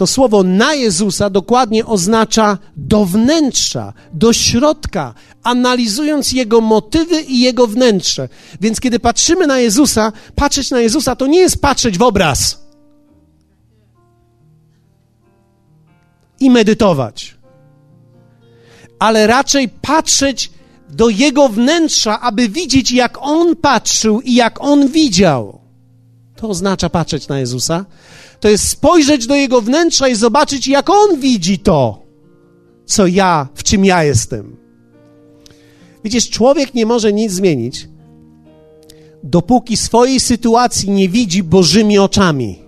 to 0.00 0.06
słowo 0.06 0.42
na 0.42 0.74
Jezusa 0.74 1.30
dokładnie 1.30 1.86
oznacza 1.86 2.58
do 2.76 3.04
wnętrza, 3.04 3.92
do 4.12 4.32
środka, 4.32 5.14
analizując 5.42 6.32
Jego 6.32 6.60
motywy 6.60 7.22
i 7.22 7.40
Jego 7.40 7.66
wnętrze. 7.66 8.28
Więc 8.60 8.80
kiedy 8.80 9.00
patrzymy 9.00 9.46
na 9.46 9.58
Jezusa, 9.58 10.12
patrzeć 10.34 10.70
na 10.70 10.80
Jezusa 10.80 11.16
to 11.16 11.26
nie 11.26 11.38
jest 11.38 11.62
patrzeć 11.62 11.98
w 11.98 12.02
obraz 12.02 12.60
i 16.40 16.50
medytować, 16.50 17.36
ale 18.98 19.26
raczej 19.26 19.68
patrzeć 19.68 20.50
do 20.88 21.08
Jego 21.08 21.48
wnętrza, 21.48 22.20
aby 22.20 22.48
widzieć, 22.48 22.92
jak 22.92 23.18
On 23.20 23.56
patrzył 23.56 24.20
i 24.20 24.34
jak 24.34 24.64
On 24.64 24.88
widział. 24.88 25.60
To 26.36 26.48
oznacza 26.48 26.90
patrzeć 26.90 27.28
na 27.28 27.38
Jezusa. 27.38 27.84
To 28.40 28.48
jest 28.48 28.68
spojrzeć 28.68 29.26
do 29.26 29.34
Jego 29.34 29.60
wnętrza 29.60 30.08
i 30.08 30.14
zobaczyć, 30.14 30.66
jak 30.66 30.90
On 30.90 31.20
widzi 31.20 31.58
to, 31.58 32.02
co 32.86 33.06
ja, 33.06 33.48
w 33.54 33.62
czym 33.62 33.84
ja 33.84 34.04
jestem. 34.04 34.56
Widzisz, 36.04 36.30
człowiek 36.30 36.74
nie 36.74 36.86
może 36.86 37.12
nic 37.12 37.32
zmienić, 37.32 37.88
dopóki 39.22 39.76
swojej 39.76 40.20
sytuacji 40.20 40.90
nie 40.90 41.08
widzi 41.08 41.42
Bożymi 41.42 41.98
oczami. 41.98 42.58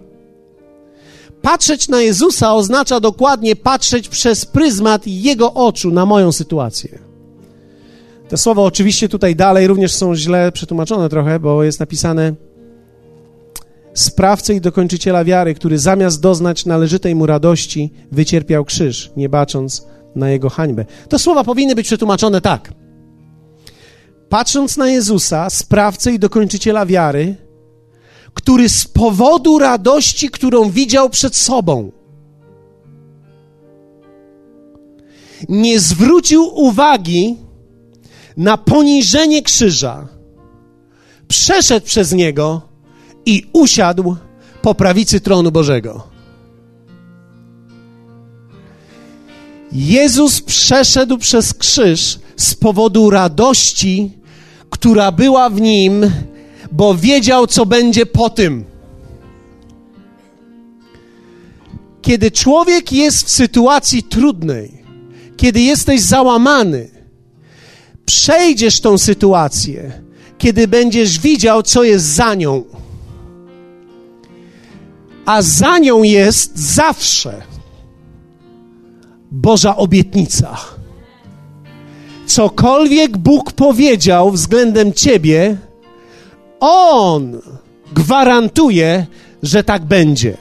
Patrzeć 1.42 1.88
na 1.88 2.02
Jezusa 2.02 2.54
oznacza 2.54 3.00
dokładnie 3.00 3.56
patrzeć 3.56 4.08
przez 4.08 4.46
pryzmat 4.46 5.06
Jego 5.06 5.54
oczu 5.54 5.90
na 5.90 6.06
moją 6.06 6.32
sytuację. 6.32 6.98
Te 8.28 8.36
słowa 8.36 8.62
oczywiście 8.62 9.08
tutaj 9.08 9.36
dalej 9.36 9.66
również 9.66 9.94
są 9.94 10.14
źle 10.14 10.52
przetłumaczone 10.52 11.08
trochę, 11.08 11.40
bo 11.40 11.64
jest 11.64 11.80
napisane 11.80 12.34
sprawcę 13.94 14.54
i 14.54 14.60
dokończyciela 14.60 15.24
wiary, 15.24 15.54
który 15.54 15.78
zamiast 15.78 16.20
doznać 16.20 16.66
należytej 16.66 17.14
mu 17.14 17.26
radości, 17.26 17.92
wycierpiał 18.12 18.64
krzyż, 18.64 19.10
nie 19.16 19.28
bacząc 19.28 19.86
na 20.16 20.30
jego 20.30 20.50
hańbę. 20.50 20.84
Te 21.08 21.18
słowa 21.18 21.44
powinny 21.44 21.74
być 21.74 21.86
przetłumaczone 21.86 22.40
tak. 22.40 22.74
Patrząc 24.28 24.76
na 24.76 24.88
Jezusa, 24.88 25.50
sprawcę 25.50 26.12
i 26.12 26.18
dokończyciela 26.18 26.86
wiary, 26.86 27.36
który 28.34 28.68
z 28.68 28.86
powodu 28.86 29.58
radości, 29.58 30.30
którą 30.30 30.70
widział 30.70 31.10
przed 31.10 31.36
sobą, 31.36 31.92
nie 35.48 35.80
zwrócił 35.80 36.44
uwagi 36.54 37.36
na 38.36 38.56
poniżenie 38.56 39.42
krzyża, 39.42 40.08
przeszedł 41.28 41.86
przez 41.86 42.12
niego 42.12 42.71
i 43.26 43.46
usiadł 43.52 44.16
po 44.62 44.74
prawicy 44.74 45.20
tronu 45.20 45.52
Bożego. 45.52 46.12
Jezus 49.72 50.40
przeszedł 50.40 51.18
przez 51.18 51.54
krzyż 51.54 52.18
z 52.36 52.54
powodu 52.54 53.10
radości, 53.10 54.10
która 54.70 55.12
była 55.12 55.50
w 55.50 55.60
nim, 55.60 56.10
bo 56.72 56.94
wiedział, 56.94 57.46
co 57.46 57.66
będzie 57.66 58.06
po 58.06 58.30
tym. 58.30 58.64
Kiedy 62.02 62.30
człowiek 62.30 62.92
jest 62.92 63.26
w 63.26 63.30
sytuacji 63.30 64.02
trudnej, 64.02 64.84
kiedy 65.36 65.60
jesteś 65.60 66.00
załamany, 66.00 66.90
przejdziesz 68.06 68.80
tą 68.80 68.98
sytuację, 68.98 70.02
kiedy 70.38 70.68
będziesz 70.68 71.18
widział, 71.18 71.62
co 71.62 71.84
jest 71.84 72.04
za 72.04 72.34
nią. 72.34 72.64
A 75.26 75.42
za 75.42 75.78
nią 75.78 76.02
jest 76.02 76.58
zawsze 76.58 77.42
Boża 79.30 79.76
obietnica. 79.76 80.56
Cokolwiek 82.26 83.18
Bóg 83.18 83.52
powiedział 83.52 84.30
względem 84.30 84.92
ciebie, 84.92 85.56
On 86.60 87.40
gwarantuje, 87.92 89.06
że 89.42 89.64
tak 89.64 89.84
będzie. 89.84 90.36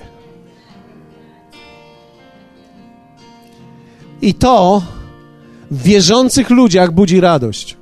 I 4.21 4.33
to 4.33 4.81
w 5.71 5.83
wierzących 5.83 6.49
ludziach 6.49 6.91
budzi 6.91 7.21
radość. 7.21 7.77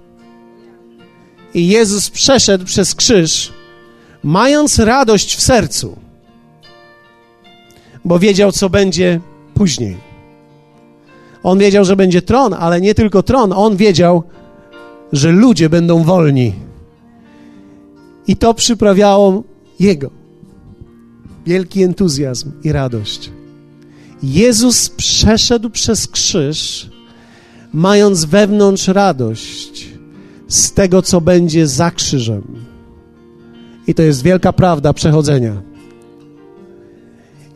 I 1.53 1.67
Jezus 1.67 2.09
przeszedł 2.09 2.65
przez 2.65 2.95
krzyż, 2.95 3.53
mając 4.23 4.79
radość 4.79 5.35
w 5.35 5.41
sercu, 5.41 5.97
bo 8.05 8.19
wiedział, 8.19 8.51
co 8.51 8.69
będzie 8.69 9.19
później. 9.53 9.97
On 11.43 11.59
wiedział, 11.59 11.85
że 11.85 11.95
będzie 11.95 12.21
tron, 12.21 12.53
ale 12.53 12.81
nie 12.81 12.95
tylko 12.95 13.23
tron, 13.23 13.53
on 13.53 13.77
wiedział, 13.77 14.23
że 15.13 15.31
ludzie 15.31 15.69
będą 15.69 16.03
wolni. 16.03 16.53
I 18.27 18.35
to 18.35 18.53
przyprawiało 18.53 19.43
jego 19.79 20.09
wielki 21.45 21.83
entuzjazm 21.83 22.51
i 22.63 22.71
radość. 22.71 23.31
Jezus 24.23 24.89
przeszedł 24.89 25.69
przez 25.69 26.07
krzyż 26.07 26.89
mając 27.73 28.25
wewnątrz 28.25 28.87
radość 28.87 29.89
z 30.47 30.71
tego, 30.71 31.01
co 31.01 31.21
będzie 31.21 31.67
za 31.67 31.91
krzyżem. 31.91 32.43
I 33.87 33.93
to 33.93 34.03
jest 34.03 34.23
wielka 34.23 34.53
prawda 34.53 34.93
przechodzenia. 34.93 35.61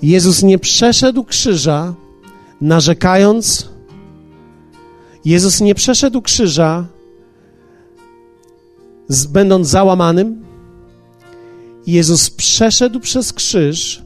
Jezus 0.03 0.43
nie 0.43 0.59
przeszedł 0.59 1.23
krzyża 1.23 1.93
narzekając. 2.61 3.69
Jezus 5.25 5.61
nie 5.61 5.75
przeszedł 5.75 6.21
krzyża 6.21 6.85
będąc 9.29 9.67
załamanym. 9.67 10.45
Jezus 11.87 12.29
przeszedł 12.29 12.99
przez 12.99 13.33
krzyż 13.33 14.01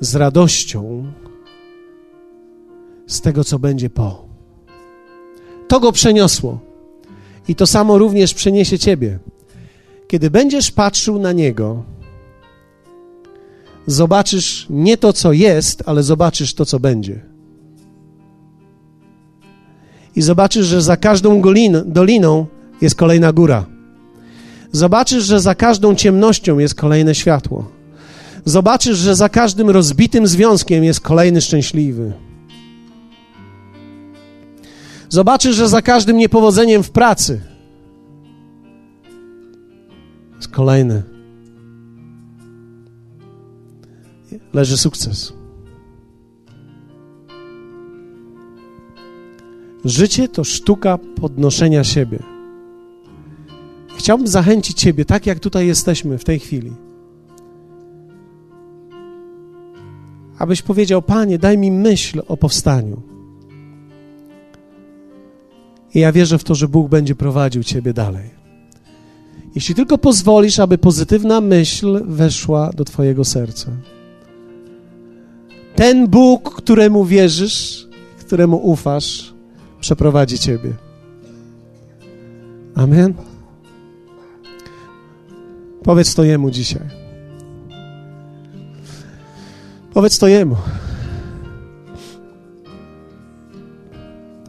z 0.00 0.14
radością 0.14 1.12
z 3.06 3.20
tego, 3.20 3.44
co 3.44 3.58
będzie 3.58 3.90
po. 3.90 4.26
To 5.68 5.80
go 5.80 5.92
przeniosło. 5.92 6.58
I 7.48 7.54
to 7.54 7.66
samo 7.66 7.98
również 7.98 8.34
przeniesie 8.34 8.78
ciebie. 8.78 9.18
Kiedy 10.08 10.30
będziesz 10.30 10.70
patrzył 10.70 11.18
na 11.18 11.32
niego, 11.32 11.84
zobaczysz 13.86 14.66
nie 14.70 14.96
to, 14.96 15.12
co 15.12 15.32
jest, 15.32 15.82
ale 15.86 16.02
zobaczysz 16.02 16.54
to, 16.54 16.66
co 16.66 16.80
będzie. 16.80 17.20
I 20.16 20.22
zobaczysz, 20.22 20.66
że 20.66 20.82
za 20.82 20.96
każdą 20.96 21.42
doliną 21.86 22.46
jest 22.80 22.94
kolejna 22.94 23.32
góra. 23.32 23.66
Zobaczysz, 24.72 25.24
że 25.24 25.40
za 25.40 25.54
każdą 25.54 25.94
ciemnością 25.94 26.58
jest 26.58 26.74
kolejne 26.74 27.14
światło. 27.14 27.68
Zobaczysz, 28.44 28.98
że 28.98 29.14
za 29.14 29.28
każdym 29.28 29.70
rozbitym 29.70 30.26
związkiem 30.26 30.84
jest 30.84 31.00
kolejny 31.00 31.40
szczęśliwy. 31.40 32.12
Zobaczysz, 35.08 35.56
że 35.56 35.68
za 35.68 35.82
każdym 35.82 36.16
niepowodzeniem 36.16 36.82
w 36.82 36.90
pracy 36.90 37.40
jest 40.36 40.48
kolejne. 40.48 41.15
Leży 44.52 44.76
sukces. 44.76 45.32
Życie 49.84 50.28
to 50.28 50.44
sztuka 50.44 50.98
podnoszenia 50.98 51.84
siebie. 51.84 52.18
Chciałbym 53.96 54.26
zachęcić 54.26 54.78
Ciebie, 54.78 55.04
tak 55.04 55.26
jak 55.26 55.38
tutaj 55.38 55.66
jesteśmy 55.66 56.18
w 56.18 56.24
tej 56.24 56.38
chwili, 56.38 56.72
abyś 60.38 60.62
powiedział: 60.62 61.02
Panie, 61.02 61.38
daj 61.38 61.58
mi 61.58 61.70
myśl 61.70 62.22
o 62.28 62.36
powstaniu. 62.36 63.02
I 65.94 66.00
ja 66.00 66.12
wierzę 66.12 66.38
w 66.38 66.44
to, 66.44 66.54
że 66.54 66.68
Bóg 66.68 66.88
będzie 66.88 67.14
prowadził 67.14 67.62
Ciebie 67.62 67.92
dalej. 67.92 68.30
Jeśli 69.54 69.74
tylko 69.74 69.98
pozwolisz, 69.98 70.58
aby 70.58 70.78
pozytywna 70.78 71.40
myśl 71.40 72.04
weszła 72.04 72.70
do 72.72 72.84
Twojego 72.84 73.24
serca. 73.24 73.70
Ten 75.76 76.08
Bóg, 76.08 76.54
któremu 76.54 77.04
wierzysz, 77.04 77.88
któremu 78.20 78.56
ufasz, 78.56 79.34
przeprowadzi 79.80 80.38
Ciebie. 80.38 80.72
Amen. 82.74 83.14
Powiedz 85.82 86.14
to 86.14 86.24
Jemu 86.24 86.50
dzisiaj. 86.50 86.82
Powiedz 89.92 90.18
to 90.18 90.28
Jemu. 90.28 90.56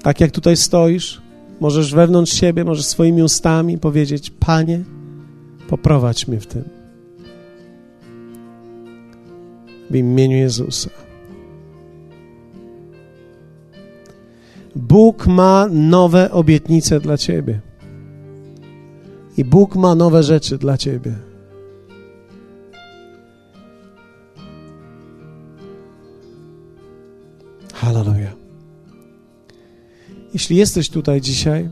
Tak 0.04 0.20
jak 0.22 0.32
tutaj 0.32 0.58
stoisz, 0.58 1.22
możesz 1.60 1.94
wewnątrz 1.94 2.34
siebie, 2.34 2.64
możesz 2.66 2.86
swoimi 2.86 3.24
ustami 3.24 3.78
powiedzieć: 3.78 4.30
Panie, 4.30 4.84
poprowadź 5.68 6.28
mnie 6.28 6.40
w 6.40 6.48
tym. 6.48 6.64
W 9.90 9.96
imieniu 9.96 10.38
Jezusa. 10.38 11.07
Bóg 14.78 15.28
ma 15.28 15.68
nowe 15.72 16.32
obietnice 16.32 17.00
dla 17.00 17.18
Ciebie. 17.18 17.60
I 19.38 19.46
Bóg 19.46 19.76
ma 19.76 19.96
nowe 19.96 20.24
rzeczy 20.24 20.58
dla 20.58 20.78
Ciebie. 20.78 21.16
Hallelujah. 27.74 28.34
Jeśli 30.34 30.58
jesteś 30.58 30.90
tutaj 30.90 31.22
dzisiaj, 31.22 31.70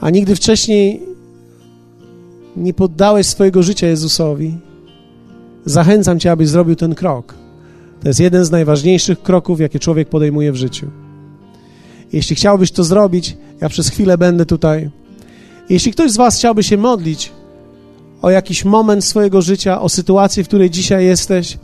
a 0.00 0.10
nigdy 0.10 0.36
wcześniej 0.36 1.02
nie 2.56 2.74
poddałeś 2.74 3.26
swojego 3.26 3.62
życia 3.62 3.86
Jezusowi, 3.86 4.58
zachęcam 5.64 6.20
Cię, 6.20 6.30
abyś 6.30 6.48
zrobił 6.48 6.76
ten 6.76 6.94
krok. 6.94 7.34
To 8.00 8.08
jest 8.08 8.20
jeden 8.20 8.44
z 8.44 8.50
najważniejszych 8.50 9.22
kroków, 9.22 9.60
jakie 9.60 9.78
człowiek 9.78 10.08
podejmuje 10.08 10.52
w 10.52 10.56
życiu. 10.56 11.03
Jeśli 12.14 12.36
chciałbyś 12.36 12.70
to 12.70 12.84
zrobić, 12.84 13.36
ja 13.60 13.68
przez 13.68 13.88
chwilę 13.88 14.18
będę 14.18 14.46
tutaj. 14.46 14.90
Jeśli 15.68 15.92
ktoś 15.92 16.10
z 16.10 16.16
Was 16.16 16.36
chciałby 16.36 16.62
się 16.62 16.76
modlić 16.76 17.32
o 18.22 18.30
jakiś 18.30 18.64
moment 18.64 19.04
swojego 19.04 19.42
życia, 19.42 19.80
o 19.80 19.88
sytuację, 19.88 20.44
w 20.44 20.48
której 20.48 20.70
dzisiaj 20.70 21.04
jesteś, 21.04 21.58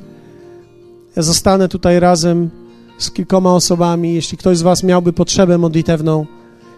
ja 1.16 1.22
zostanę 1.22 1.68
tutaj 1.68 2.00
razem 2.00 2.50
z 2.98 3.10
kilkoma 3.10 3.54
osobami. 3.54 4.14
Jeśli 4.14 4.38
ktoś 4.38 4.58
z 4.58 4.62
Was 4.62 4.82
miałby 4.82 5.12
potrzebę 5.12 5.58
modlitewną, 5.58 6.26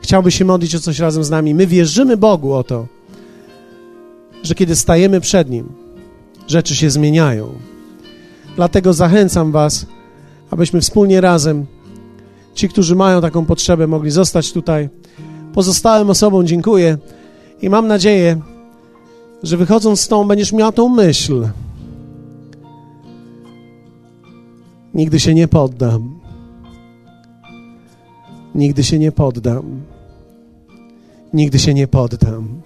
chciałby 0.03 0.31
się 0.31 0.45
modlić 0.45 0.75
o 0.75 0.81
coś 0.81 0.99
razem 0.99 1.25
z 1.25 1.31
nami, 1.31 1.55
my 1.55 1.67
wierzymy 1.67 2.17
Bogu 2.17 2.53
o 2.53 2.65
to, 2.65 2.87
że 4.43 4.55
kiedy 4.55 4.77
stajemy 4.77 5.21
przed 5.21 5.51
Nim, 5.51 5.69
rzeczy 6.49 6.77
się 6.77 6.91
zmieniają. 6.91 7.49
Dlatego 8.57 8.93
zachęcam 8.93 9.53
Was, 9.53 9.87
abyśmy 10.51 10.81
wspólnie 10.81 11.21
razem, 11.21 11.67
ci, 12.55 12.69
którzy 12.69 12.97
mają 12.97 13.21
taką 13.21 13.47
potrzebę, 13.47 13.87
mogli 13.87 14.11
zostać 14.11 14.53
tutaj. 14.53 14.89
Pozostałym 15.55 16.11
osobom 16.11 16.47
dziękuję 16.47 16.99
i 17.63 17.71
mam 17.71 17.87
nadzieję, 17.87 18.41
że 19.43 19.57
wychodząc 19.57 20.01
z 20.01 20.09
tą 20.09 20.29
będziesz 20.29 20.53
miał 20.53 20.73
tą 20.73 20.89
myśl. 20.89 21.49
Nigdy 24.95 25.21
się 25.21 25.35
nie 25.35 25.49
poddam. 25.49 26.21
Nigdy 28.55 28.85
się 28.85 28.99
nie 28.99 29.13
poddam. 29.13 29.83
Nigdy 31.33 31.59
się 31.59 31.75
nie 31.75 31.87
poddam. 31.87 32.63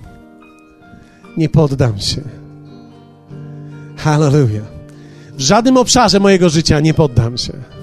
Nie 1.36 1.48
poddam 1.48 1.98
się. 1.98 2.22
Hallelujah. 3.96 4.64
W 5.36 5.40
żadnym 5.40 5.76
obszarze 5.76 6.20
mojego 6.20 6.48
życia 6.48 6.80
nie 6.80 6.94
poddam 6.94 7.38
się. 7.38 7.75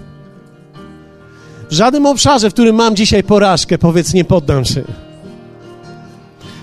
W 1.74 1.76
żadnym 1.76 2.06
obszarze, 2.06 2.50
w 2.50 2.54
którym 2.54 2.76
mam 2.76 2.96
dzisiaj 2.96 3.24
porażkę, 3.24 3.78
powiedz, 3.78 4.14
nie 4.14 4.26
poddam 4.26 4.66
się. 4.66 4.84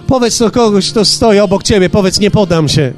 Powiedz 0.06 0.38
to 0.38 0.50
kogoś, 0.50 0.90
kto 0.90 1.04
stoi 1.04 1.38
obok 1.38 1.62
ciebie, 1.62 1.90
powiedz, 1.90 2.20
nie 2.20 2.30
poddam 2.30 2.68
się. 2.68 2.92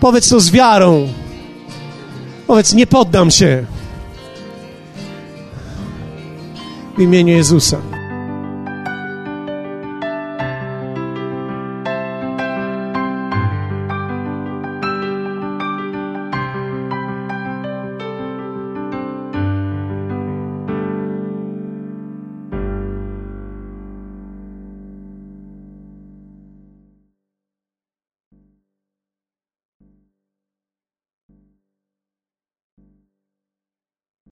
Powiedz 0.00 0.28
to 0.28 0.40
z 0.40 0.50
wiarą. 0.50 1.08
Powiedz, 2.46 2.74
nie 2.74 2.86
poddam 2.86 3.30
się. 3.30 3.64
W 6.98 7.00
imieniu 7.00 7.34
Jezusa. 7.34 7.76